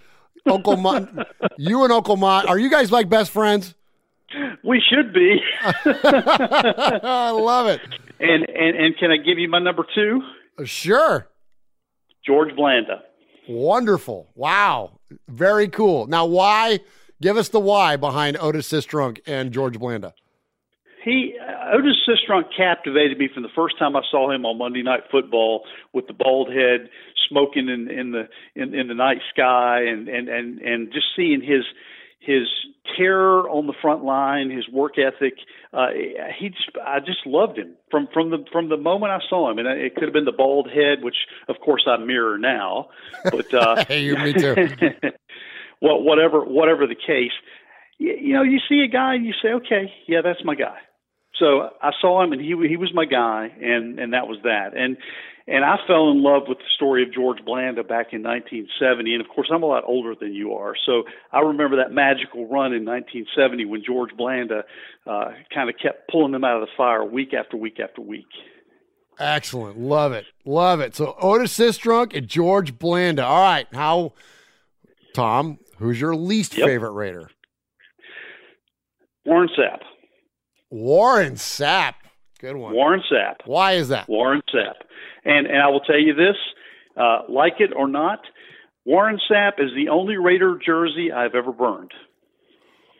Uncle 0.45 0.75
Mont. 0.77 1.09
you 1.57 1.83
and 1.83 1.93
Uncle 1.93 2.17
Mont. 2.17 2.47
Are 2.49 2.59
you 2.59 2.69
guys 2.69 2.91
like 2.91 3.09
best 3.09 3.31
friends? 3.31 3.75
We 4.63 4.81
should 4.89 5.13
be. 5.13 5.39
I 5.63 7.31
love 7.31 7.67
it. 7.67 7.79
And 8.19 8.49
and 8.49 8.77
and 8.77 8.97
can 8.97 9.11
I 9.11 9.17
give 9.17 9.37
you 9.37 9.47
my 9.49 9.59
number 9.59 9.85
two? 9.95 10.21
Sure. 10.65 11.29
George 12.25 12.55
Blanda. 12.55 13.03
Wonderful. 13.47 14.29
Wow. 14.35 14.99
Very 15.27 15.67
cool. 15.67 16.07
Now, 16.07 16.25
why? 16.25 16.79
Give 17.21 17.37
us 17.37 17.49
the 17.49 17.59
why 17.59 17.95
behind 17.95 18.37
Otis 18.39 18.69
Sistrunk 18.69 19.19
and 19.25 19.51
George 19.51 19.79
Blanda. 19.79 20.13
He 21.03 21.35
uh, 21.39 21.75
Otis 21.77 21.95
Sistrunk 22.07 22.45
captivated 22.55 23.17
me 23.17 23.29
from 23.33 23.43
the 23.43 23.49
first 23.55 23.77
time 23.77 23.95
I 23.95 24.01
saw 24.09 24.31
him 24.31 24.45
on 24.45 24.57
Monday 24.57 24.81
Night 24.81 25.01
Football 25.11 25.63
with 25.93 26.07
the 26.07 26.13
bald 26.13 26.49
head, 26.49 26.89
smoking 27.29 27.69
in, 27.69 27.89
in 27.89 28.11
the 28.11 28.27
in, 28.55 28.73
in 28.73 28.87
the 28.87 28.95
night 28.95 29.19
sky, 29.31 29.83
and 29.83 30.07
and 30.07 30.27
and 30.27 30.59
and 30.59 30.91
just 30.91 31.05
seeing 31.15 31.41
his 31.41 31.63
his 32.19 32.47
terror 32.97 33.47
on 33.49 33.67
the 33.67 33.73
front 33.81 34.03
line, 34.03 34.49
his 34.49 34.67
work 34.67 34.93
ethic. 34.97 35.35
Uh, 35.75 35.87
he 36.39 36.49
just, 36.49 36.69
I 36.85 36.99
just 36.99 37.25
loved 37.25 37.57
him 37.57 37.75
from 37.91 38.07
from 38.13 38.29
the 38.29 38.45
from 38.49 38.69
the 38.69 38.77
moment 38.77 39.11
I 39.11 39.19
saw 39.29 39.51
him, 39.51 39.59
and 39.59 39.67
it 39.67 39.95
could 39.95 40.05
have 40.05 40.13
been 40.13 40.23
the 40.23 40.31
bald 40.31 40.69
head, 40.69 41.03
which 41.03 41.17
of 41.49 41.57
course 41.59 41.83
I 41.85 41.97
mirror 41.97 42.37
now. 42.37 42.87
But 43.25 43.53
uh, 43.53 43.83
hey, 43.87 44.03
you, 44.03 44.15
me 44.15 44.31
too. 44.31 44.55
well, 45.81 46.01
whatever 46.01 46.45
whatever 46.45 46.87
the 46.87 46.95
case, 46.95 47.33
you, 47.97 48.13
you 48.13 48.33
know, 48.33 48.43
you 48.43 48.59
see 48.69 48.85
a 48.87 48.87
guy 48.87 49.15
and 49.15 49.25
you 49.25 49.33
say, 49.43 49.49
okay, 49.49 49.91
yeah, 50.07 50.21
that's 50.23 50.45
my 50.45 50.55
guy. 50.55 50.77
So 51.37 51.69
I 51.81 51.91
saw 51.99 52.23
him, 52.23 52.31
and 52.31 52.39
he 52.39 52.55
he 52.69 52.77
was 52.77 52.93
my 52.93 53.03
guy, 53.03 53.51
and 53.61 53.99
and 53.99 54.13
that 54.13 54.27
was 54.27 54.37
that. 54.43 54.77
And 54.77 54.95
and 55.47 55.63
I 55.63 55.75
fell 55.85 56.09
in 56.09 56.23
love 56.23 56.43
with 56.47 56.57
the 56.57 56.69
story 56.75 57.03
of 57.03 57.13
George 57.13 57.37
Blanda 57.45 57.83
back 57.83 58.13
in 58.13 58.23
1970. 58.23 59.13
And 59.13 59.21
of 59.21 59.27
course, 59.29 59.49
I'm 59.53 59.61
a 59.61 59.67
lot 59.67 59.83
older 59.85 60.15
than 60.19 60.33
you 60.33 60.53
are. 60.53 60.73
So 60.85 61.03
I 61.31 61.41
remember 61.41 61.77
that 61.77 61.91
magical 61.91 62.47
run 62.47 62.73
in 62.73 62.83
1970 62.83 63.65
when 63.65 63.83
George 63.85 64.09
Blanda 64.17 64.63
uh, 65.05 65.31
kind 65.53 65.69
of 65.69 65.75
kept 65.81 66.09
pulling 66.09 66.31
them 66.31 66.43
out 66.43 66.61
of 66.61 66.67
the 66.67 66.73
fire 66.75 67.05
week 67.05 67.33
after 67.33 67.57
week 67.57 67.79
after 67.79 68.01
week. 68.01 68.25
Excellent. 69.19 69.79
Love 69.79 70.13
it. 70.13 70.25
Love 70.45 70.79
it. 70.79 70.95
So 70.95 71.15
Otis 71.21 71.57
Sistrunk 71.57 72.15
and 72.17 72.27
George 72.27 72.77
Blanda. 72.79 73.23
All 73.23 73.41
right. 73.41 73.67
How, 73.71 74.13
Tom, 75.13 75.59
who's 75.77 76.01
your 76.01 76.15
least 76.15 76.57
yep. 76.57 76.67
favorite 76.67 76.91
Raider? 76.91 77.29
Warren 79.25 79.49
Sapp. 79.57 79.79
Warren 80.71 81.33
Sapp. 81.33 81.93
Good 82.39 82.55
one. 82.55 82.73
Warren 82.73 83.01
Sapp. 83.11 83.35
Why 83.45 83.73
is 83.73 83.89
that? 83.89 84.09
Warren 84.09 84.41
Sapp. 84.53 84.73
And 85.25 85.47
and 85.47 85.61
I 85.61 85.67
will 85.69 85.81
tell 85.81 85.99
you 85.99 86.13
this, 86.13 86.37
uh, 86.95 87.23
like 87.27 87.55
it 87.59 87.71
or 87.75 87.87
not, 87.87 88.19
Warren 88.85 89.19
Sapp 89.29 89.53
is 89.59 89.71
the 89.75 89.89
only 89.89 90.17
Raider 90.17 90.59
jersey 90.63 91.11
I've 91.11 91.35
ever 91.35 91.51
burned. 91.51 91.91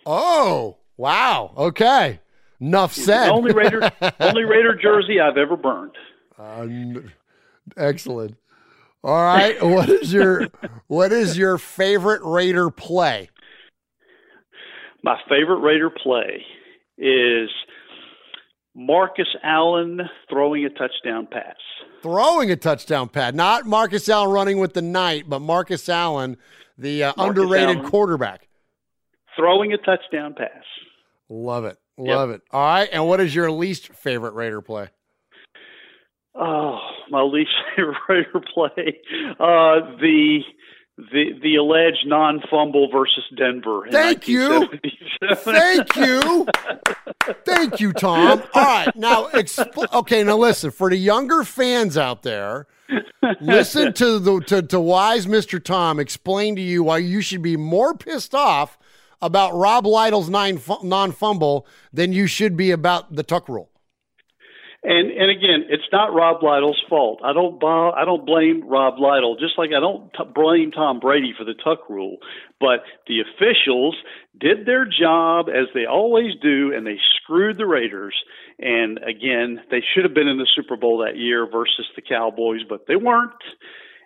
Oh, 0.05 0.77
wow. 0.97 1.53
Okay. 1.55 2.19
Enough 2.59 2.93
said. 2.93 3.29
only 3.29 3.53
Raider 3.53 3.91
only 4.19 4.43
Raider 4.43 4.75
jersey 4.75 5.19
I've 5.19 5.37
ever 5.37 5.55
burned. 5.55 5.91
Uh, 6.37 7.01
excellent. 7.77 8.35
All 9.03 9.21
right. 9.21 9.61
what 9.63 9.87
is 9.89 10.11
your 10.11 10.47
what 10.87 11.11
is 11.11 11.37
your 11.37 11.57
favorite 11.57 12.21
Raider 12.23 12.71
play? 12.71 13.29
My 15.03 15.19
favorite 15.29 15.59
Raider 15.59 15.91
play 15.91 16.43
is 16.97 17.49
Marcus 18.75 19.27
Allen 19.41 20.01
throwing 20.29 20.65
a 20.65 20.69
touchdown 20.69 21.27
pass. 21.31 21.55
Throwing 22.01 22.51
a 22.51 22.57
touchdown 22.57 23.07
pass, 23.07 23.33
not 23.33 23.65
Marcus 23.65 24.07
Allen 24.09 24.29
running 24.29 24.59
with 24.59 24.73
the 24.73 24.81
knight, 24.81 25.29
but 25.29 25.39
Marcus 25.39 25.87
Allen, 25.87 26.37
the 26.77 27.05
uh, 27.05 27.13
underrated 27.17 27.77
Allen 27.77 27.89
quarterback, 27.89 28.47
throwing 29.35 29.73
a 29.73 29.77
touchdown 29.77 30.35
pass. 30.37 30.63
Love 31.29 31.65
it, 31.65 31.77
love 31.97 32.29
yep. 32.29 32.39
it. 32.39 32.43
All 32.51 32.61
right, 32.61 32.89
and 32.91 33.07
what 33.07 33.21
is 33.21 33.33
your 33.33 33.49
least 33.49 33.87
favorite 33.93 34.33
Raider 34.33 34.61
play? 34.61 34.89
Oh, 36.35 36.77
my 37.09 37.21
least 37.21 37.51
favorite 37.75 37.97
Raider 38.09 38.43
play, 38.53 38.99
uh, 39.39 39.97
the 39.99 40.41
the 40.97 41.37
the 41.41 41.55
alleged 41.55 42.05
non 42.05 42.41
fumble 42.49 42.89
versus 42.91 43.23
Denver. 43.35 43.87
Thank 43.91 44.27
you. 44.27 44.69
Thank 45.33 45.95
you. 45.95 46.47
Thank 47.45 47.79
you, 47.79 47.91
Tom. 47.91 48.43
All 48.53 48.63
right, 48.63 48.95
now 48.95 49.27
expl- 49.27 49.91
okay. 49.93 50.23
Now 50.23 50.37
listen 50.37 50.71
for 50.71 50.89
the 50.89 50.95
younger 50.95 51.43
fans 51.43 51.97
out 51.97 52.23
there. 52.23 52.67
Listen 53.41 53.91
to 53.93 54.19
the 54.19 54.39
to, 54.41 54.61
to 54.61 54.79
wise 54.79 55.25
Mr. 55.25 55.61
Tom 55.61 55.99
explain 55.99 56.55
to 56.55 56.61
you 56.61 56.83
why 56.83 56.99
you 56.99 57.21
should 57.21 57.41
be 57.41 57.57
more 57.57 57.95
pissed 57.95 58.33
off 58.33 58.77
about 59.21 59.53
Rob 59.55 59.85
Lytle's 59.85 60.29
non 60.29 61.11
fumble 61.11 61.67
than 61.91 62.13
you 62.13 62.27
should 62.27 62.55
be 62.55 62.71
about 62.71 63.15
the 63.15 63.23
tuck 63.23 63.49
rule. 63.49 63.69
And 64.87 65.09
and 65.09 65.31
again, 65.31 65.65
it's 65.69 65.89
not 65.91 66.13
Rob 66.13 66.43
Lytle's 66.43 66.81
fault. 66.87 67.21
I 67.23 67.33
don't 67.33 67.63
I 67.63 68.05
don't 68.05 68.23
blame 68.23 68.67
Rob 68.67 68.99
Lytle, 68.99 69.35
just 69.35 69.57
like 69.57 69.71
I 69.75 69.79
don't 69.79 70.13
t- 70.13 70.31
blame 70.33 70.69
Tom 70.71 70.99
Brady 70.99 71.33
for 71.35 71.43
the 71.43 71.55
tuck 71.55 71.89
rule. 71.89 72.17
But 72.59 72.83
the 73.07 73.21
officials 73.21 73.95
did 74.39 74.67
their 74.67 74.85
job 74.85 75.47
as 75.49 75.65
they 75.73 75.85
always 75.85 76.33
do, 76.39 76.71
and 76.75 76.85
they 76.85 76.99
screwed 77.17 77.57
the 77.57 77.65
Raiders. 77.65 78.13
And 78.59 78.99
again, 78.99 79.59
they 79.71 79.81
should 79.81 80.03
have 80.03 80.13
been 80.13 80.27
in 80.27 80.37
the 80.37 80.47
Super 80.55 80.77
Bowl 80.77 80.99
that 80.99 81.17
year 81.17 81.49
versus 81.49 81.87
the 81.95 82.03
Cowboys, 82.03 82.61
but 82.69 82.85
they 82.87 82.95
weren't. 82.95 83.31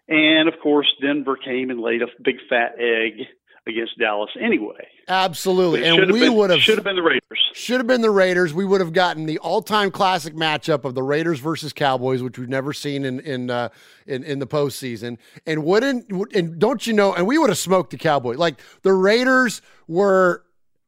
And 0.07 0.47
of 0.47 0.55
course, 0.63 0.87
Denver 1.01 1.35
came 1.35 1.71
and 1.71 1.81
laid 1.81 2.01
a 2.03 2.07
big 2.23 2.37
fat 2.49 2.75
egg 2.79 3.27
against 3.67 3.97
Dallas 3.99 4.29
anyway. 4.39 4.87
Absolutely, 5.07 5.85
and 5.85 6.11
we 6.11 6.29
would 6.29 6.49
have 6.49 6.59
should 6.59 6.77
have 6.77 6.83
been 6.83 6.95
the 6.95 7.01
Raiders. 7.01 7.39
Should 7.53 7.77
have 7.77 7.87
been 7.87 8.01
the 8.01 8.11
Raiders. 8.11 8.53
We 8.53 8.65
would 8.65 8.81
have 8.81 8.93
gotten 8.93 9.25
the 9.25 9.39
all-time 9.39 9.91
classic 9.91 10.33
matchup 10.35 10.85
of 10.85 10.95
the 10.95 11.03
Raiders 11.03 11.39
versus 11.39 11.73
Cowboys, 11.73 12.21
which 12.21 12.37
we've 12.37 12.49
never 12.49 12.73
seen 12.73 13.05
in 13.05 13.19
in 13.19 13.49
uh, 13.49 13.69
in, 14.05 14.23
in 14.23 14.39
the 14.39 14.47
postseason. 14.47 15.17
And 15.45 15.63
wouldn't 15.63 16.11
and 16.33 16.59
don't 16.59 16.85
you 16.85 16.93
know? 16.93 17.13
And 17.13 17.27
we 17.27 17.37
would 17.37 17.49
have 17.49 17.57
smoked 17.57 17.91
the 17.91 17.97
Cowboys. 17.97 18.37
Like 18.37 18.59
the 18.83 18.93
Raiders 18.93 19.61
were 19.87 20.43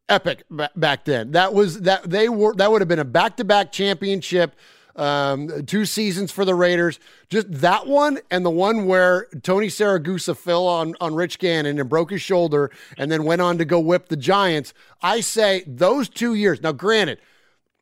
epic 0.10 0.44
back 0.76 1.06
then. 1.06 1.32
That 1.32 1.54
was 1.54 1.82
that 1.82 2.10
they 2.10 2.30
were 2.30 2.54
that 2.56 2.72
would 2.72 2.82
have 2.82 2.88
been 2.88 3.00
a 3.00 3.06
back-to-back 3.06 3.72
championship 3.72 4.56
um, 4.96 5.66
two 5.66 5.86
seasons 5.86 6.32
for 6.32 6.46
the 6.46 6.56
Raiders. 6.56 7.00
Just 7.30 7.52
that 7.52 7.88
one 7.88 8.20
and 8.30 8.46
the 8.46 8.52
one 8.52 8.86
where 8.86 9.28
Tony 9.44 9.68
Siragusa 9.68 10.36
fell 10.36 10.68
on, 10.68 10.96
on 11.00 11.16
Rich 11.16 11.40
Gannon 11.40 11.80
and 11.80 11.90
broke 11.90 12.12
his 12.12 12.22
shoulder 12.22 12.72
and 12.98 13.12
then 13.12 13.24
went 13.24 13.42
on 13.42 13.58
to 13.58 13.66
go 13.66 13.80
whip 13.80 14.10
the 14.10 14.18
Giants. 14.18 14.74
I 15.02 15.22
say 15.22 15.64
those 15.68 16.10
two 16.10 16.34
years. 16.34 16.62
Now, 16.62 16.72
granted, 16.72 17.20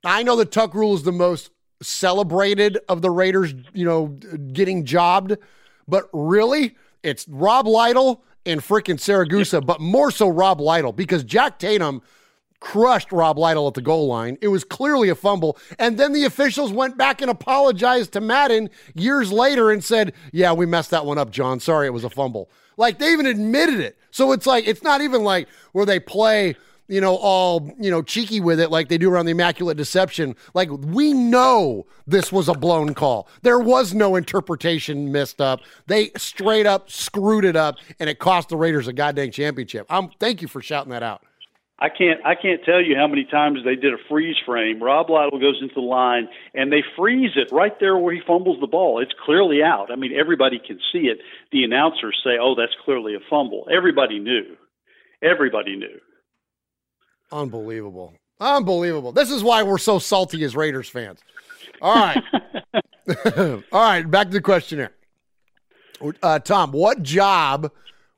I 0.04 0.24
know 0.24 0.36
the 0.36 0.46
Tuck 0.46 0.74
rule 0.74 0.94
is 0.94 1.04
the 1.04 1.12
most 1.12 1.52
celebrated 1.82 2.78
of 2.88 3.02
the 3.02 3.10
Raiders, 3.10 3.54
you 3.74 3.86
know, 3.86 4.08
getting 4.54 4.86
jobbed, 4.86 5.38
but 5.88 6.10
really, 6.14 6.76
it's 7.04 7.28
Rob 7.28 7.68
Lytle 7.68 8.24
and 8.46 8.62
freaking 8.62 8.96
Siragusa, 8.96 9.66
but 9.66 9.80
more 9.80 10.12
so 10.12 10.28
Rob 10.28 10.60
Lytle 10.62 10.94
because 10.94 11.24
Jack 11.24 11.60
Tatum– 11.60 12.02
crushed 12.60 13.12
Rob 13.12 13.38
Lytle 13.38 13.68
at 13.68 13.74
the 13.74 13.82
goal 13.82 14.08
line. 14.08 14.38
It 14.42 14.50
was 14.50 14.64
clearly 14.64 15.10
a 15.10 15.16
fumble. 15.16 15.58
And 15.78 15.98
then 15.98 16.14
the 16.14 16.26
officials 16.26 16.72
went 16.72 16.98
back 16.98 17.22
and 17.22 17.32
apologized 17.32 18.14
to 18.14 18.22
Madden 18.22 18.70
years 18.94 19.32
later 19.32 19.72
and 19.72 19.84
said, 19.84 20.14
Yeah, 20.32 20.54
we 20.54 20.66
messed 20.66 20.92
that 20.92 21.06
one 21.06 21.18
up, 21.18 21.32
John. 21.32 21.60
Sorry, 21.60 21.88
it 21.88 21.92
was 21.92 22.04
a 22.04 22.10
fumble. 22.10 22.50
Like 22.78 23.00
they 23.00 23.12
even 23.12 23.26
admitted 23.26 23.80
it. 23.80 23.98
So 24.12 24.32
it's 24.32 24.46
like, 24.46 24.68
it's 24.68 24.84
not 24.84 25.02
even 25.02 25.24
like 25.24 25.48
where 25.74 25.86
they 25.86 26.00
play, 26.00 26.56
you 26.88 27.02
know, 27.02 27.16
all, 27.18 27.72
you 27.80 27.92
know, 27.92 28.02
cheeky 28.02 28.40
with 28.40 28.60
it 28.60 28.72
like 28.72 28.88
they 28.88 28.98
do 28.98 29.12
around 29.12 29.26
the 29.26 29.32
Immaculate 29.32 29.78
Deception. 29.78 30.36
Like 30.54 30.70
we 30.72 31.14
know 31.14 31.86
this 32.08 32.32
was 32.32 32.48
a 32.48 32.54
blown 32.54 32.94
call. 32.94 33.28
There 33.42 33.60
was 33.60 33.94
no 33.94 34.16
interpretation 34.16 35.12
messed 35.12 35.42
up. 35.42 35.60
They 35.88 36.12
straight 36.18 36.66
up 36.66 36.90
screwed 36.90 37.46
it 37.46 37.56
up 37.56 37.76
and 38.00 38.10
it 38.10 38.18
cost 38.18 38.50
the 38.50 38.58
Raiders 38.58 38.88
a 38.88 38.94
goddamn 38.94 39.32
championship. 39.32 39.86
I'm 39.90 40.10
thank 40.20 40.42
you 40.42 40.48
for 40.48 40.62
shouting 40.62 40.92
that 40.92 41.04
out. 41.04 41.24
I 41.82 41.90
can't 41.90 42.20
I 42.26 42.36
can't 42.36 42.64
tell 42.66 42.82
you 42.82 42.96
how 42.96 43.08
many 43.08 43.24
times 43.24 43.60
they 43.64 43.76
did 43.76 43.94
a 43.94 43.98
freeze 44.10 44.36
frame. 44.46 44.84
Rob 44.84 45.10
Lytle 45.10 45.40
goes 45.40 45.60
into 45.62 45.76
the 45.76 45.82
line 45.82 46.28
and 46.54 46.72
they 46.72 46.84
freeze 46.98 47.32
it 47.36 47.52
right 47.54 47.80
there 47.80 47.98
where 47.98 48.14
he 48.14 48.22
fumbles 48.28 48.60
the 48.60 48.68
ball. 48.68 49.02
It's 49.02 49.14
clearly 49.26 49.64
out. 49.64 49.92
I 49.92 49.96
mean, 49.96 50.12
everybody 50.18 50.60
can 50.60 50.80
see 50.92 51.08
it. 51.08 51.20
The 51.52 51.64
announcers 51.64 52.20
say, 52.24 52.38
"Oh, 52.40 52.56
that's 52.56 52.76
clearly 52.84 53.16
a 53.16 53.20
fumble." 53.30 53.68
Everybody 53.72 54.20
knew. 54.20 54.58
Everybody 55.22 55.76
knew. 55.78 56.00
Unbelievable. 57.32 58.14
Unbelievable. 58.40 59.12
This 59.12 59.32
is 59.32 59.44
why 59.44 59.64
we're 59.64 59.78
so 59.78 60.00
salty 60.00 60.44
as 60.44 60.56
Raiders 60.56 60.90
fans. 60.90 61.20
All 61.82 61.96
right. 61.96 62.24
All 63.38 63.62
right, 63.72 64.10
back 64.10 64.28
to 64.28 64.34
the 64.34 64.42
questionnaire. 64.42 64.92
Uh, 66.22 66.40
Tom, 66.40 66.72
what 66.72 67.02
job 67.02 67.72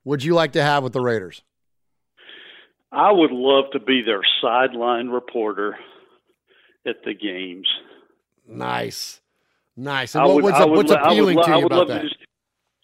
would 0.03 0.23
you 0.23 0.33
like 0.33 0.53
to 0.53 0.61
have 0.61 0.83
with 0.83 0.93
the 0.93 1.01
Raiders? 1.01 1.41
I 2.91 3.11
would 3.11 3.31
love 3.31 3.65
to 3.73 3.79
be 3.79 4.01
their 4.05 4.21
sideline 4.41 5.07
reporter 5.07 5.77
at 6.85 6.97
the 7.05 7.13
games. 7.13 7.67
Nice, 8.47 9.21
nice. 9.77 10.15
And 10.15 10.25
what, 10.25 10.35
would, 10.35 10.43
what's, 10.43 10.59
would, 10.59 10.69
what's 10.71 10.91
appealing 10.91 11.41
to 11.41 11.57
you 11.57 11.65
about 11.65 11.87
that? 11.87 12.01
Just, 12.01 12.17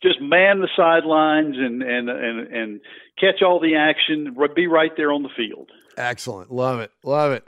just 0.02 0.22
man 0.22 0.62
the 0.62 0.70
sidelines 0.76 1.56
and 1.58 1.82
and 1.82 2.10
and 2.10 2.48
and 2.48 2.82
catch 3.20 3.42
all 3.42 3.60
the 3.60 3.76
action. 3.76 4.36
Be 4.56 4.68
right 4.68 4.92
there 4.96 5.12
on 5.12 5.24
the 5.24 5.30
field. 5.36 5.72
Excellent. 5.98 6.52
Love 6.52 6.80
it. 6.80 6.92
Love 7.04 7.32
it. 7.32 7.46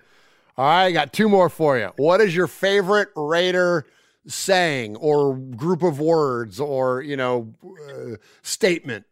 All 0.57 0.65
right, 0.65 0.85
I 0.85 0.91
got 0.91 1.13
two 1.13 1.29
more 1.29 1.47
for 1.47 1.77
you. 1.77 1.91
What 1.95 2.19
is 2.19 2.35
your 2.35 2.47
favorite 2.47 3.09
Raider 3.15 3.85
saying 4.27 4.97
or 4.97 5.37
group 5.37 5.83
of 5.83 5.99
words 6.01 6.59
or 6.59 7.01
you 7.01 7.15
know 7.15 7.53
uh, 7.63 8.15
statement? 8.41 9.05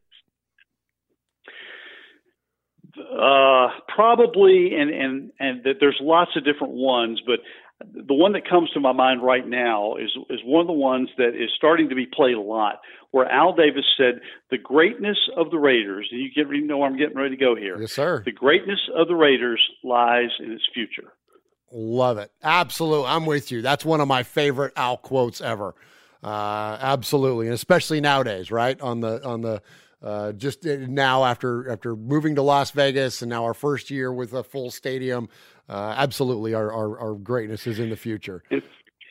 Uh, 3.18 3.70
probably, 3.88 4.76
and 4.76 4.90
and 4.92 5.32
and 5.40 5.64
that 5.64 5.76
there's 5.80 5.98
lots 6.02 6.32
of 6.36 6.46
different 6.46 6.74
ones, 6.74 7.22
but 7.26 7.40
the 7.80 8.14
one 8.14 8.34
that 8.34 8.48
comes 8.48 8.70
to 8.72 8.80
my 8.80 8.92
mind 8.92 9.24
right 9.24 9.48
now 9.48 9.96
is 9.96 10.12
is 10.30 10.40
one 10.46 10.62
of 10.62 10.68
the 10.68 10.74
ones 10.74 11.10
that 11.18 11.30
is 11.30 11.50
starting 11.56 11.90
to 11.90 11.96
be 11.96 12.06
played 12.06 12.36
a 12.36 12.42
lot, 12.42 12.80
where 13.12 13.26
Al 13.28 13.54
Davis 13.54 13.86
said, 13.98 14.22
"The 14.52 14.58
greatness 14.58 15.18
of 15.36 15.50
the 15.50 15.58
Raiders." 15.58 16.08
And 16.12 16.22
you 16.22 16.30
get 16.30 16.54
you 16.54 16.66
know 16.66 16.78
where 16.78 16.90
I'm 16.90 16.98
getting 16.98 17.18
ready 17.18 17.36
to 17.36 17.44
go 17.44 17.56
here. 17.56 17.80
Yes, 17.80 17.94
sir. 17.94 18.22
The 18.24 18.32
greatness 18.32 18.80
of 18.96 19.08
the 19.08 19.16
Raiders 19.16 19.62
lies 19.84 20.30
in 20.40 20.52
its 20.52 20.68
future. 20.74 21.14
Love 21.72 22.18
it. 22.18 22.32
Absolutely. 22.44 23.08
I'm 23.08 23.26
with 23.26 23.52
you. 23.52 23.62
That's 23.62 23.84
one 23.84 24.00
of 24.00 24.08
my 24.08 24.24
favorite 24.24 24.74
Al 24.76 24.98
quotes 24.98 25.42
ever. 25.42 25.76
Uh, 26.24 26.78
absolutely, 26.82 27.48
and 27.48 27.54
especially 27.54 28.02
nowadays, 28.02 28.52
right 28.52 28.80
on 28.82 29.02
the 29.02 29.24
on 29.26 29.42
the 29.42 29.62
uh, 30.02 30.32
just 30.34 30.64
now 30.64 31.26
after 31.26 31.72
after 31.72 31.96
moving 31.96 32.36
to 32.36 32.42
Las 32.42 32.72
Vegas 32.72 33.22
and 33.22 33.30
now 33.30 33.44
our 33.44 33.54
first 33.54 33.90
year 33.90 34.12
with 34.12 34.34
a 34.34 34.44
full 34.44 34.72
stadium. 34.72 35.30
Uh, 35.70 35.94
absolutely, 35.98 36.54
our, 36.54 36.72
our, 36.72 37.00
our 37.00 37.14
greatness 37.16 37.68
is 37.68 37.80
in 37.80 37.90
the 37.90 37.98
future. 37.98 38.42
In, 38.50 38.62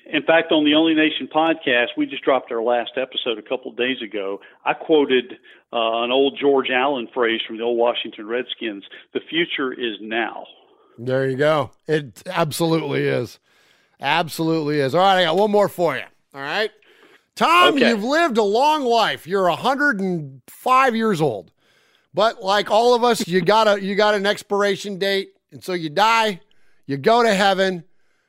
in 0.07 0.23
fact, 0.23 0.53
on 0.53 0.65
the 0.65 0.75
Only 0.75 0.95
Nation 0.95 1.29
podcast, 1.35 1.89
we 1.97 2.07
just 2.07 2.23
dropped 2.23 2.51
our 2.53 2.63
last 2.63 2.93
episode 2.97 3.39
a 3.39 3.43
couple 3.43 3.73
of 3.73 3.77
days 3.77 4.01
ago. 4.03 4.41
I 4.65 4.73
quoted 4.73 5.33
uh, 5.73 6.05
an 6.05 6.13
old 6.13 6.39
George 6.41 6.71
Allen 6.71 7.09
phrase 7.13 7.41
from 7.47 7.59
the 7.59 7.65
old 7.65 7.77
Washington 7.79 8.27
Redskins: 8.27 8.85
"The 9.13 9.21
future 9.29 9.73
is 9.73 9.97
now." 10.01 10.47
There 10.99 11.29
you 11.29 11.37
go. 11.37 11.73
It 11.87 12.23
absolutely 12.27 13.07
is. 13.07 13.39
Absolutely 14.01 14.81
is. 14.81 14.95
All 14.95 15.01
right, 15.01 15.21
I 15.21 15.25
got 15.25 15.37
one 15.37 15.51
more 15.51 15.69
for 15.69 15.97
you. 15.97 16.05
All 16.35 16.41
right. 16.41 16.71
Tom, 17.37 17.75
okay. 17.75 17.91
you've 17.91 18.03
lived 18.03 18.39
a 18.39 18.43
long 18.43 18.85
life. 18.85 19.27
You're 19.27 19.49
105 19.49 20.97
years 20.97 21.21
old. 21.21 21.53
But 22.15 22.43
like 22.43 22.71
all 22.71 22.95
of 22.95 23.05
us, 23.05 23.29
you 23.29 23.43
got 23.43 23.69
a 23.69 23.81
you 23.81 23.95
got 23.95 24.15
an 24.15 24.25
expiration 24.25 24.99
date, 24.99 25.35
and 25.53 25.63
so 25.63 25.75
you 25.75 25.91
die, 25.91 26.41
you 26.87 26.97
go 26.97 27.23
to 27.23 27.35
heaven, 27.35 27.85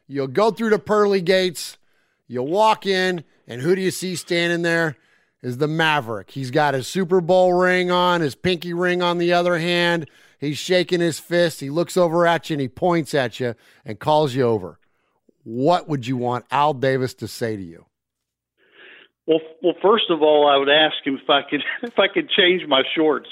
you'll 0.07 0.27
go 0.27 0.51
through 0.51 0.71
the 0.71 0.79
pearly 0.79 1.21
gates, 1.21 1.77
you'll 2.27 2.47
walk 2.47 2.85
in, 2.85 3.23
and 3.47 3.61
who 3.61 3.75
do 3.75 3.81
you 3.81 3.91
see 3.91 4.17
standing 4.17 4.61
there? 4.61 4.97
Is 5.41 5.59
the 5.59 5.67
Maverick. 5.67 6.31
He's 6.31 6.51
got 6.51 6.73
his 6.73 6.87
Super 6.87 7.21
Bowl 7.21 7.53
ring 7.53 7.91
on, 7.91 8.19
his 8.21 8.35
pinky 8.35 8.73
ring 8.73 9.01
on 9.01 9.19
the 9.19 9.31
other 9.31 9.59
hand. 9.59 10.09
He's 10.39 10.57
shaking 10.57 10.99
his 10.99 11.19
fist. 11.19 11.61
He 11.61 11.69
looks 11.69 11.95
over 11.95 12.27
at 12.27 12.49
you 12.49 12.55
and 12.55 12.61
he 12.61 12.67
points 12.67 13.13
at 13.13 13.39
you 13.39 13.55
and 13.85 13.99
calls 13.99 14.35
you 14.35 14.43
over. 14.43 14.79
What 15.43 15.87
would 15.87 16.07
you 16.07 16.17
want 16.17 16.45
Al 16.51 16.73
Davis 16.73 17.13
to 17.15 17.27
say 17.27 17.55
to 17.55 17.63
you? 17.63 17.85
Well, 19.27 19.41
well, 19.61 19.73
first 19.81 20.05
of 20.09 20.21
all, 20.21 20.47
I 20.47 20.55
would 20.57 20.69
ask 20.69 20.95
him 21.05 21.19
if 21.21 21.29
I 21.29 21.41
could 21.47 21.61
if 21.83 21.99
I 21.99 22.07
could 22.07 22.29
change 22.29 22.65
my 22.67 22.83
shorts. 22.95 23.27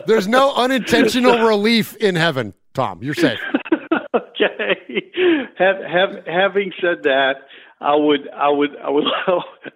There's 0.06 0.26
no 0.26 0.54
unintentional 0.54 1.38
relief 1.46 1.94
in 1.96 2.16
heaven, 2.16 2.54
Tom. 2.72 3.02
You're 3.02 3.14
safe. 3.14 3.38
okay. 4.14 5.12
Have, 5.58 5.76
have, 5.76 6.26
having 6.26 6.72
said 6.80 7.02
that, 7.02 7.34
I 7.80 7.94
would 7.94 8.28
I 8.30 8.48
would 8.48 8.70
I 8.82 8.90
would 8.90 9.04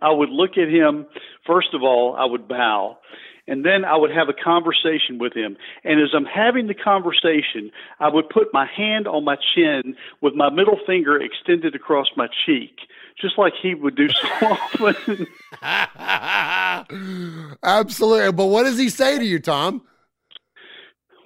I 0.01 0.11
would 0.11 0.31
look 0.31 0.53
at 0.57 0.69
him. 0.69 1.07
First 1.47 1.75
of 1.75 1.83
all, 1.83 2.17
I 2.19 2.25
would 2.25 2.49
bow 2.49 2.99
and 3.47 3.65
then 3.65 3.85
I 3.85 3.97
would 3.97 4.11
have 4.11 4.29
a 4.29 4.33
conversation 4.33 5.19
with 5.19 5.35
him. 5.35 5.57
And 5.85 6.01
as 6.01 6.11
I'm 6.15 6.25
having 6.25 6.67
the 6.67 6.75
conversation, 6.75 7.71
I 8.01 8.09
would 8.09 8.29
put 8.29 8.49
my 8.53 8.67
hand 8.67 9.07
on 9.07 9.25
my 9.25 9.37
chin 9.55 9.97
with 10.21 10.35
my 10.35 10.51
middle 10.51 10.79
finger 10.87 11.21
extended 11.21 11.75
across 11.75 12.07
my 12.17 12.29
cheek, 12.47 12.77
just 13.21 13.39
like 13.39 13.53
he 13.61 13.75
would 13.75 13.97
do 13.97 14.09
so 14.09 14.29
often. 14.43 15.27
Absolutely. 17.63 18.33
But 18.33 18.47
what 18.47 18.65
does 18.65 18.79
he 18.79 18.89
say 18.89 19.19
to 19.19 19.25
you, 19.25 19.39
Tom? 19.39 19.83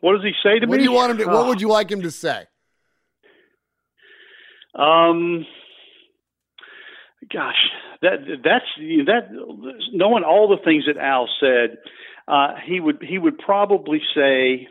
What 0.01 0.13
does 0.13 0.23
he 0.23 0.33
say 0.43 0.59
to 0.59 0.67
what 0.67 0.77
me? 0.77 0.79
Do 0.79 0.85
you 0.85 0.93
want 0.93 1.13
him 1.13 1.19
to, 1.19 1.27
What 1.27 1.47
would 1.47 1.61
you 1.61 1.69
like 1.69 1.91
him 1.91 2.03
to 2.03 2.11
say? 2.11 2.45
Um, 4.75 5.45
gosh, 7.33 7.57
that 8.03 8.19
that's 8.45 8.65
that 9.07 9.31
knowing 9.93 10.23
all 10.23 10.49
the 10.49 10.63
things 10.65 10.85
that 10.87 10.97
Al 10.97 11.29
said, 11.41 11.79
uh, 12.29 12.55
he 12.65 12.79
would 12.79 13.03
he 13.03 13.19
would 13.19 13.39
probably 13.39 14.01
say, 14.15 14.69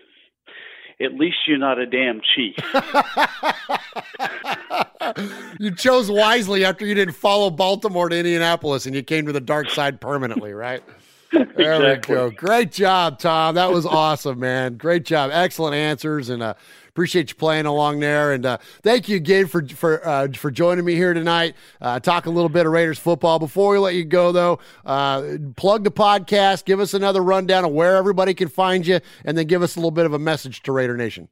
"At 1.04 1.14
least 1.14 1.38
you're 1.48 1.58
not 1.58 1.80
a 1.80 1.86
damn 1.86 2.22
chief." 2.36 2.56
you 5.60 5.74
chose 5.74 6.12
wisely 6.12 6.64
after 6.64 6.86
you 6.86 6.94
didn't 6.94 7.16
follow 7.16 7.50
Baltimore 7.50 8.10
to 8.10 8.18
Indianapolis 8.18 8.86
and 8.86 8.96
you 8.96 9.02
came 9.02 9.26
to 9.26 9.34
the 9.34 9.42
dark 9.42 9.70
side 9.70 10.00
permanently, 10.00 10.54
right? 10.54 10.84
There 11.32 11.74
exactly. 11.74 12.16
we 12.16 12.22
go. 12.22 12.32
Great 12.32 12.72
job, 12.72 13.20
Tom. 13.20 13.56
That 13.56 13.70
was 13.70 13.86
awesome, 13.86 14.40
man. 14.40 14.78
Great 14.78 15.04
job. 15.04 15.30
Excellent 15.34 15.76
answers, 15.76 16.30
and 16.30 16.42
uh, 16.42 16.54
appreciate 16.98 17.30
you 17.30 17.36
playing 17.36 17.68
along 17.68 18.00
there. 18.00 18.34
And 18.34 18.44
uh, 18.44 18.58
thank 18.82 19.08
you 19.08 19.18
again 19.18 19.46
for 19.46 19.64
for 19.68 20.06
uh, 20.06 20.30
for 20.34 20.50
joining 20.50 20.84
me 20.84 20.96
here 20.96 21.14
tonight. 21.14 21.54
Uh, 21.80 22.00
talk 22.00 22.26
a 22.26 22.32
little 22.32 22.50
bit 22.50 22.66
of 22.66 22.72
Raiders 22.72 22.98
football. 22.98 23.38
Before 23.38 23.72
we 23.72 23.78
let 23.78 23.94
you 23.94 24.04
go, 24.04 24.32
though, 24.32 24.58
uh, 24.84 25.38
plug 25.56 25.84
the 25.84 25.92
podcast. 25.92 26.66
Give 26.66 26.80
us 26.80 26.96
another 26.96 27.22
rundown 27.22 27.66
of 27.66 27.72
where 27.72 27.98
everybody 27.98 28.34
can 28.34 28.48
find 28.48 28.88
you, 28.88 29.00
and 29.24 29.38
then 29.38 29.46
give 29.46 29.62
us 29.62 29.76
a 29.76 29.80
little 29.80 29.92
bit 29.92 30.08
of 30.08 30.14
a 30.14 30.20
message 30.20 30.64
to 30.64 30.72
Raider 30.72 30.98
Nation. 30.98 31.30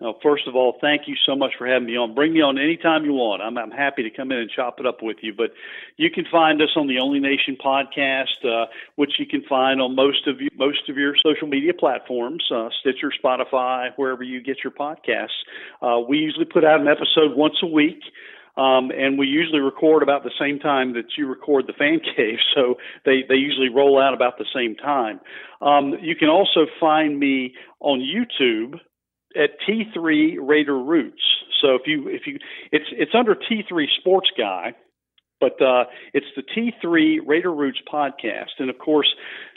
Well, 0.00 0.18
first 0.22 0.46
of 0.46 0.54
all, 0.54 0.76
thank 0.80 1.08
you 1.08 1.14
so 1.24 1.34
much 1.34 1.52
for 1.56 1.66
having 1.66 1.86
me 1.86 1.96
on. 1.96 2.14
Bring 2.14 2.34
me 2.34 2.42
on 2.42 2.58
anytime 2.58 3.06
you 3.06 3.14
want. 3.14 3.40
I'm, 3.40 3.56
I'm 3.56 3.70
happy 3.70 4.02
to 4.02 4.10
come 4.10 4.30
in 4.30 4.38
and 4.38 4.50
chop 4.50 4.78
it 4.78 4.84
up 4.84 5.02
with 5.02 5.16
you. 5.22 5.32
But 5.34 5.52
you 5.96 6.10
can 6.10 6.26
find 6.30 6.60
us 6.60 6.68
on 6.76 6.86
the 6.86 6.98
Only 6.98 7.18
Nation 7.18 7.56
podcast, 7.56 8.44
uh, 8.44 8.66
which 8.96 9.12
you 9.18 9.26
can 9.26 9.42
find 9.48 9.80
on 9.80 9.96
most 9.96 10.26
of 10.26 10.40
you, 10.40 10.48
most 10.54 10.90
of 10.90 10.98
your 10.98 11.14
social 11.24 11.48
media 11.48 11.72
platforms, 11.72 12.44
uh, 12.54 12.68
Stitcher, 12.80 13.10
Spotify, 13.10 13.88
wherever 13.96 14.22
you 14.22 14.42
get 14.42 14.58
your 14.62 14.72
podcasts. 14.72 15.40
Uh, 15.80 15.98
we 16.06 16.18
usually 16.18 16.44
put 16.44 16.62
out 16.62 16.80
an 16.80 16.88
episode 16.88 17.34
once 17.34 17.56
a 17.62 17.66
week. 17.66 18.02
Um, 18.58 18.90
and 18.90 19.18
we 19.18 19.26
usually 19.26 19.60
record 19.60 20.02
about 20.02 20.24
the 20.24 20.30
same 20.40 20.58
time 20.58 20.94
that 20.94 21.18
you 21.18 21.26
record 21.26 21.66
the 21.66 21.74
fan 21.74 22.00
cave, 22.16 22.38
so 22.54 22.76
they, 23.04 23.22
they 23.28 23.34
usually 23.34 23.68
roll 23.68 24.00
out 24.00 24.14
about 24.14 24.38
the 24.38 24.46
same 24.54 24.74
time. 24.76 25.20
Um, 25.60 25.92
you 26.00 26.16
can 26.16 26.30
also 26.30 26.64
find 26.80 27.20
me 27.20 27.52
on 27.80 28.00
YouTube 28.00 28.80
at 29.36 29.50
T3 29.68 30.36
Raider 30.40 30.78
Roots. 30.78 31.22
So 31.60 31.74
if 31.74 31.82
you 31.86 32.08
if 32.08 32.26
you 32.26 32.38
it's 32.72 32.86
it's 32.92 33.12
under 33.14 33.34
T3 33.34 33.86
Sports 34.00 34.28
Guy, 34.36 34.74
but 35.40 35.60
uh, 35.62 35.84
it's 36.14 36.26
the 36.36 36.42
T3 36.42 37.18
Raider 37.26 37.52
Roots 37.52 37.80
podcast, 37.92 38.58
and 38.58 38.70
of 38.70 38.78
course 38.78 39.08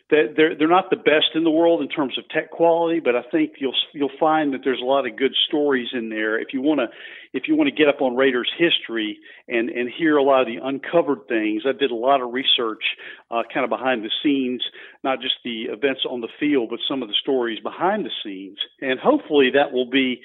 they're 0.10 0.56
they're 0.56 0.68
not 0.68 0.90
the 0.90 0.96
best 0.96 1.36
in 1.36 1.44
the 1.44 1.52
world 1.52 1.82
in 1.82 1.88
terms 1.88 2.18
of 2.18 2.28
tech 2.30 2.50
quality, 2.50 3.00
but 3.00 3.16
I 3.16 3.22
think 3.32 3.54
you'll 3.60 3.76
you'll 3.94 4.12
find 4.20 4.54
that 4.54 4.62
there's 4.64 4.82
a 4.82 4.86
lot 4.86 5.06
of 5.06 5.16
good 5.16 5.34
stories 5.48 5.90
in 5.94 6.10
there. 6.10 6.40
If 6.40 6.48
you 6.52 6.62
want 6.62 6.80
to 6.80 6.88
if 7.32 7.48
you 7.48 7.56
want 7.56 7.70
to 7.70 7.76
get 7.76 7.88
up 7.88 8.02
on 8.02 8.16
Raiders 8.16 8.50
history 8.58 9.20
and 9.48 9.70
and 9.70 9.90
hear 9.96 10.18
a 10.18 10.24
lot 10.24 10.42
of 10.42 10.48
the 10.48 10.58
uncovered 10.64 11.28
things, 11.28 11.64
I 11.68 11.74
did 11.74 11.92
a 11.92 11.96
lot 11.96 12.22
of 12.22 12.34
research, 12.34 12.84
uh, 13.30 13.44
kind 13.54 13.64
of 13.64 13.70
behind 13.70 14.04
the 14.04 14.10
scenes, 14.24 14.64
not 15.04 15.22
just 15.22 15.36
the 15.44 15.66
events 15.66 16.02
on 16.10 16.22
the 16.22 16.30
field, 16.40 16.70
but 16.72 16.80
some 16.90 17.04
of 17.04 17.08
the 17.08 17.16
stories 17.22 17.60
behind 17.60 18.04
the 18.04 18.12
scenes, 18.24 18.58
and 18.82 19.00
hopefully 19.00 19.52
that 19.54 19.72
will 19.72 19.90
be 19.90 20.22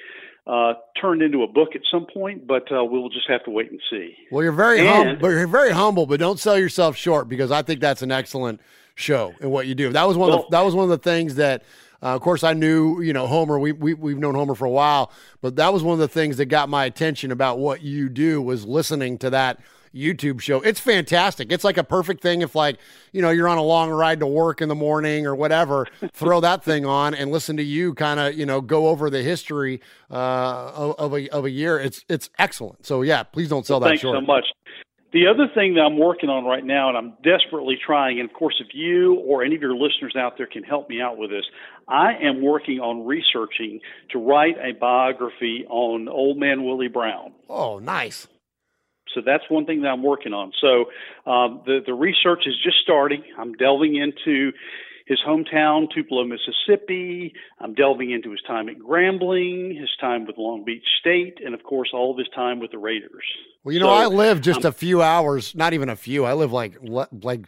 uh, 0.46 0.74
turned 1.00 1.20
into 1.20 1.42
a 1.42 1.46
book 1.46 1.70
at 1.74 1.82
some 1.90 2.06
point, 2.12 2.46
but 2.46 2.70
uh, 2.72 2.84
we'll 2.84 3.08
just 3.08 3.28
have 3.28 3.44
to 3.44 3.50
wait 3.50 3.70
and 3.70 3.80
see. 3.90 4.14
Well, 4.30 4.42
you're 4.42 4.52
very 4.52 4.86
humble, 4.86 5.16
but 5.16 5.28
you're 5.28 5.46
very 5.46 5.70
humble, 5.72 6.06
but 6.06 6.20
don't 6.20 6.38
sell 6.38 6.58
yourself 6.58 6.96
short 6.96 7.28
because 7.28 7.50
I 7.50 7.62
think 7.62 7.80
that's 7.80 8.02
an 8.02 8.12
excellent 8.12 8.60
show 8.94 9.34
and 9.40 9.50
what 9.50 9.66
you 9.66 9.74
do. 9.74 9.92
That 9.92 10.06
was 10.06 10.16
one 10.16 10.30
well, 10.30 10.40
of 10.40 10.50
the, 10.50 10.56
that 10.56 10.64
was 10.64 10.74
one 10.74 10.84
of 10.84 10.90
the 10.90 10.98
things 10.98 11.36
that. 11.36 11.62
Uh, 12.02 12.08
of 12.08 12.20
course, 12.20 12.44
I 12.44 12.52
knew 12.52 13.00
you 13.00 13.14
know 13.14 13.26
Homer. 13.26 13.58
We, 13.58 13.72
we 13.72 13.94
we've 13.94 14.18
known 14.18 14.34
Homer 14.34 14.54
for 14.54 14.66
a 14.66 14.70
while, 14.70 15.10
but 15.40 15.56
that 15.56 15.72
was 15.72 15.82
one 15.82 15.94
of 15.94 16.00
the 16.00 16.08
things 16.08 16.36
that 16.36 16.46
got 16.46 16.68
my 16.68 16.84
attention 16.84 17.32
about 17.32 17.58
what 17.58 17.80
you 17.80 18.10
do 18.10 18.42
was 18.42 18.66
listening 18.66 19.16
to 19.18 19.30
that 19.30 19.58
YouTube 19.94 20.40
show. 20.40 20.60
It's 20.60 20.80
fantastic. 20.80 21.52
It's 21.52 21.64
like 21.64 21.78
a 21.78 21.84
perfect 21.84 22.20
thing 22.20 22.42
if 22.42 22.54
like, 22.54 22.78
you 23.12 23.22
know, 23.22 23.30
you're 23.30 23.48
on 23.48 23.58
a 23.58 23.62
long 23.62 23.90
ride 23.90 24.20
to 24.20 24.26
work 24.26 24.60
in 24.60 24.68
the 24.68 24.74
morning 24.74 25.26
or 25.26 25.34
whatever, 25.34 25.86
throw 26.12 26.40
that 26.40 26.64
thing 26.64 26.84
on 26.84 27.14
and 27.14 27.30
listen 27.30 27.56
to 27.58 27.62
you 27.62 27.94
kind 27.94 28.18
of, 28.18 28.34
you 28.34 28.44
know, 28.44 28.60
go 28.60 28.88
over 28.88 29.08
the 29.08 29.22
history 29.22 29.80
uh, 30.10 30.72
of, 30.74 30.96
of, 30.98 31.14
a, 31.14 31.28
of 31.30 31.44
a 31.44 31.50
year. 31.50 31.78
It's 31.78 32.04
it's 32.08 32.28
excellent. 32.38 32.84
So 32.84 33.02
yeah, 33.02 33.22
please 33.22 33.48
don't 33.48 33.64
sell 33.64 33.78
well, 33.78 33.88
that 33.88 33.90
thanks 33.90 34.02
short. 34.02 34.16
so 34.16 34.20
much. 34.20 34.44
The 35.14 35.28
other 35.28 35.46
thing 35.54 35.74
that 35.74 35.82
I'm 35.82 35.96
working 35.96 36.28
on 36.28 36.44
right 36.44 36.64
now, 36.64 36.88
and 36.88 36.98
I'm 36.98 37.14
desperately 37.22 37.78
trying, 37.86 38.18
and 38.18 38.28
of 38.28 38.34
course, 38.34 38.56
if 38.58 38.74
you 38.74 39.14
or 39.24 39.44
any 39.44 39.54
of 39.54 39.62
your 39.62 39.76
listeners 39.76 40.16
out 40.18 40.36
there 40.36 40.48
can 40.48 40.64
help 40.64 40.88
me 40.88 41.00
out 41.00 41.18
with 41.18 41.30
this, 41.30 41.44
I 41.86 42.14
am 42.20 42.42
working 42.42 42.80
on 42.80 43.06
researching 43.06 43.78
to 44.10 44.18
write 44.18 44.56
a 44.58 44.72
biography 44.72 45.66
on 45.70 46.08
Old 46.08 46.36
Man 46.36 46.64
Willie 46.64 46.88
Brown. 46.88 47.32
Oh, 47.48 47.78
nice. 47.78 48.26
So 49.14 49.20
that's 49.24 49.44
one 49.48 49.66
thing 49.66 49.82
that 49.82 49.88
I'm 49.90 50.02
working 50.02 50.32
on. 50.32 50.50
So 50.60 51.30
um, 51.30 51.62
the 51.64 51.78
the 51.86 51.94
research 51.94 52.42
is 52.46 52.54
just 52.64 52.78
starting. 52.82 53.22
I'm 53.38 53.52
delving 53.52 53.94
into 53.94 54.50
his 55.04 55.20
hometown, 55.26 55.90
Tupelo, 55.92 56.24
Mississippi. 56.24 57.34
I'm 57.60 57.74
delving 57.74 58.10
into 58.10 58.30
his 58.30 58.40
time 58.46 58.68
at 58.68 58.78
Grambling, 58.78 59.78
his 59.78 59.90
time 60.00 60.26
with 60.26 60.38
Long 60.38 60.64
Beach 60.64 60.84
State, 61.00 61.38
and 61.44 61.54
of 61.54 61.62
course, 61.62 61.90
all 61.92 62.10
of 62.10 62.18
his 62.18 62.28
time 62.34 62.58
with 62.58 62.70
the 62.70 62.78
Raiders. 62.78 63.24
Well, 63.62 63.74
you 63.74 63.80
know, 63.80 63.86
so, 63.86 63.92
I 63.92 64.06
live 64.06 64.40
just 64.40 64.64
um, 64.64 64.70
a 64.70 64.72
few 64.72 65.02
hours, 65.02 65.54
not 65.54 65.74
even 65.74 65.88
a 65.88 65.96
few. 65.96 66.24
I 66.24 66.32
live 66.32 66.52
like 66.52 66.78
like 66.82 67.46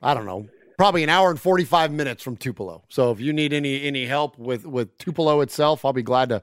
I 0.00 0.14
don't 0.14 0.26
know, 0.26 0.48
probably 0.78 1.02
an 1.02 1.08
hour 1.08 1.30
and 1.30 1.40
45 1.40 1.92
minutes 1.92 2.22
from 2.22 2.36
Tupelo. 2.36 2.84
So 2.88 3.10
if 3.10 3.20
you 3.20 3.32
need 3.32 3.52
any 3.52 3.82
any 3.82 4.06
help 4.06 4.38
with 4.38 4.66
with 4.66 4.96
Tupelo 4.98 5.40
itself, 5.42 5.84
I'll 5.84 5.92
be 5.92 6.02
glad 6.02 6.30
to 6.30 6.42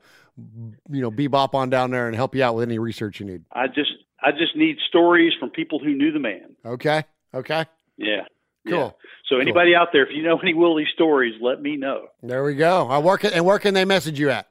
you 0.89 1.02
know 1.02 1.12
bebop 1.12 1.54
on 1.54 1.70
down 1.70 1.92
there 1.92 2.08
and 2.08 2.16
help 2.16 2.36
you 2.36 2.44
out 2.44 2.56
with 2.56 2.63
any 2.63 2.78
research 2.78 3.20
you 3.20 3.26
need. 3.26 3.44
I 3.52 3.68
just 3.68 3.92
I 4.22 4.32
just 4.32 4.56
need 4.56 4.78
stories 4.88 5.34
from 5.39 5.50
people 5.50 5.80
who 5.80 5.94
knew 5.94 6.12
the 6.12 6.20
man. 6.20 6.56
Okay. 6.66 7.04
Okay. 7.34 7.66
Yeah. 7.98 8.24
Cool. 8.67 8.78
Yeah. 8.78 8.91
So 9.30 9.39
anybody 9.39 9.71
cool. 9.71 9.82
out 9.82 9.89
there, 9.91 10.06
if 10.06 10.10
you 10.15 10.23
know 10.23 10.38
any 10.39 10.54
Willie 10.54 10.88
stories, 10.93 11.36
let 11.41 11.62
me 11.62 11.76
know. 11.76 12.08
There 12.21 12.43
we 12.43 12.56
go. 12.56 12.88
I 12.88 12.99
work 12.99 13.23
it, 13.23 13.34
and 13.34 13.45
where 13.45 13.60
can 13.60 13.73
they 13.73 13.86
message 13.86 14.19
you 14.19 14.30
at? 14.30 14.47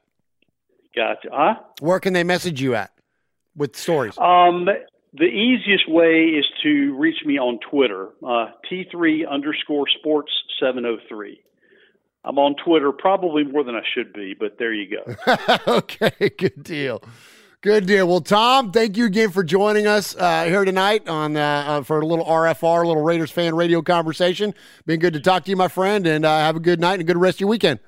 Gotcha. 0.94 1.29
Huh? 1.33 1.55
Where 1.81 2.01
can 2.01 2.12
they 2.12 2.25
message 2.25 2.61
you 2.61 2.75
at 2.75 2.92
with 3.57 3.77
stories? 3.77 4.18
Um, 4.18 4.68
the 5.14 5.25
easiest 5.25 5.88
way 5.88 6.25
is 6.25 6.46
to 6.62 6.96
reach 6.98 7.25
me 7.25 7.38
on 7.38 7.59
Twitter, 7.70 8.09
uh, 8.27 8.51
T3 8.70 9.29
underscore 9.31 9.87
sports 9.98 10.33
703. 10.61 11.40
I'm 12.25 12.38
on 12.38 12.55
Twitter 12.64 12.92
probably 12.92 13.44
more 13.44 13.64
than 13.64 13.75
I 13.75 13.83
should 13.94 14.12
be, 14.12 14.35
but 14.38 14.59
there 14.59 14.72
you 14.72 14.96
go. 14.96 15.37
okay, 15.79 16.31
good 16.38 16.62
deal. 16.62 17.03
Good 17.62 17.87
deal. 17.87 18.09
Well, 18.09 18.20
Tom, 18.20 18.72
thank 18.72 18.96
you 18.96 19.05
again 19.05 19.31
for 19.31 19.44
joining 19.44 19.87
us 19.87 20.16
uh, 20.16 20.46
here 20.46 20.64
tonight 20.64 21.09
on 21.09 21.37
uh, 21.37 21.40
uh, 21.40 21.83
for 21.85 22.01
a 22.01 22.05
little 22.05 22.25
RFR, 22.25 22.83
a 22.83 22.88
little 22.88 23.05
Raiders 23.05 23.31
fan 23.31 23.55
radio 23.55 23.81
conversation. 23.83 24.53
Been 24.85 24.98
good 24.98 25.12
to 25.12 25.20
talk 25.20 25.44
to 25.44 25.51
you, 25.51 25.57
my 25.57 25.68
friend, 25.68 26.05
and 26.05 26.25
uh, 26.25 26.38
have 26.40 26.57
a 26.57 26.61
good 26.61 26.81
night 26.81 26.94
and 26.94 27.03
a 27.03 27.05
good 27.05 27.16
rest 27.16 27.37
of 27.37 27.42
your 27.42 27.51
weekend. 27.51 27.79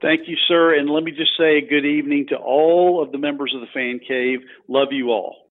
Thank 0.00 0.26
you, 0.26 0.38
sir. 0.48 0.78
And 0.78 0.88
let 0.88 1.04
me 1.04 1.10
just 1.10 1.32
say 1.36 1.60
good 1.60 1.84
evening 1.84 2.28
to 2.30 2.36
all 2.36 3.02
of 3.02 3.12
the 3.12 3.18
members 3.18 3.54
of 3.54 3.60
the 3.60 3.66
fan 3.74 4.00
cave. 4.08 4.38
Love 4.68 4.88
you 4.90 5.10
all. 5.10 5.50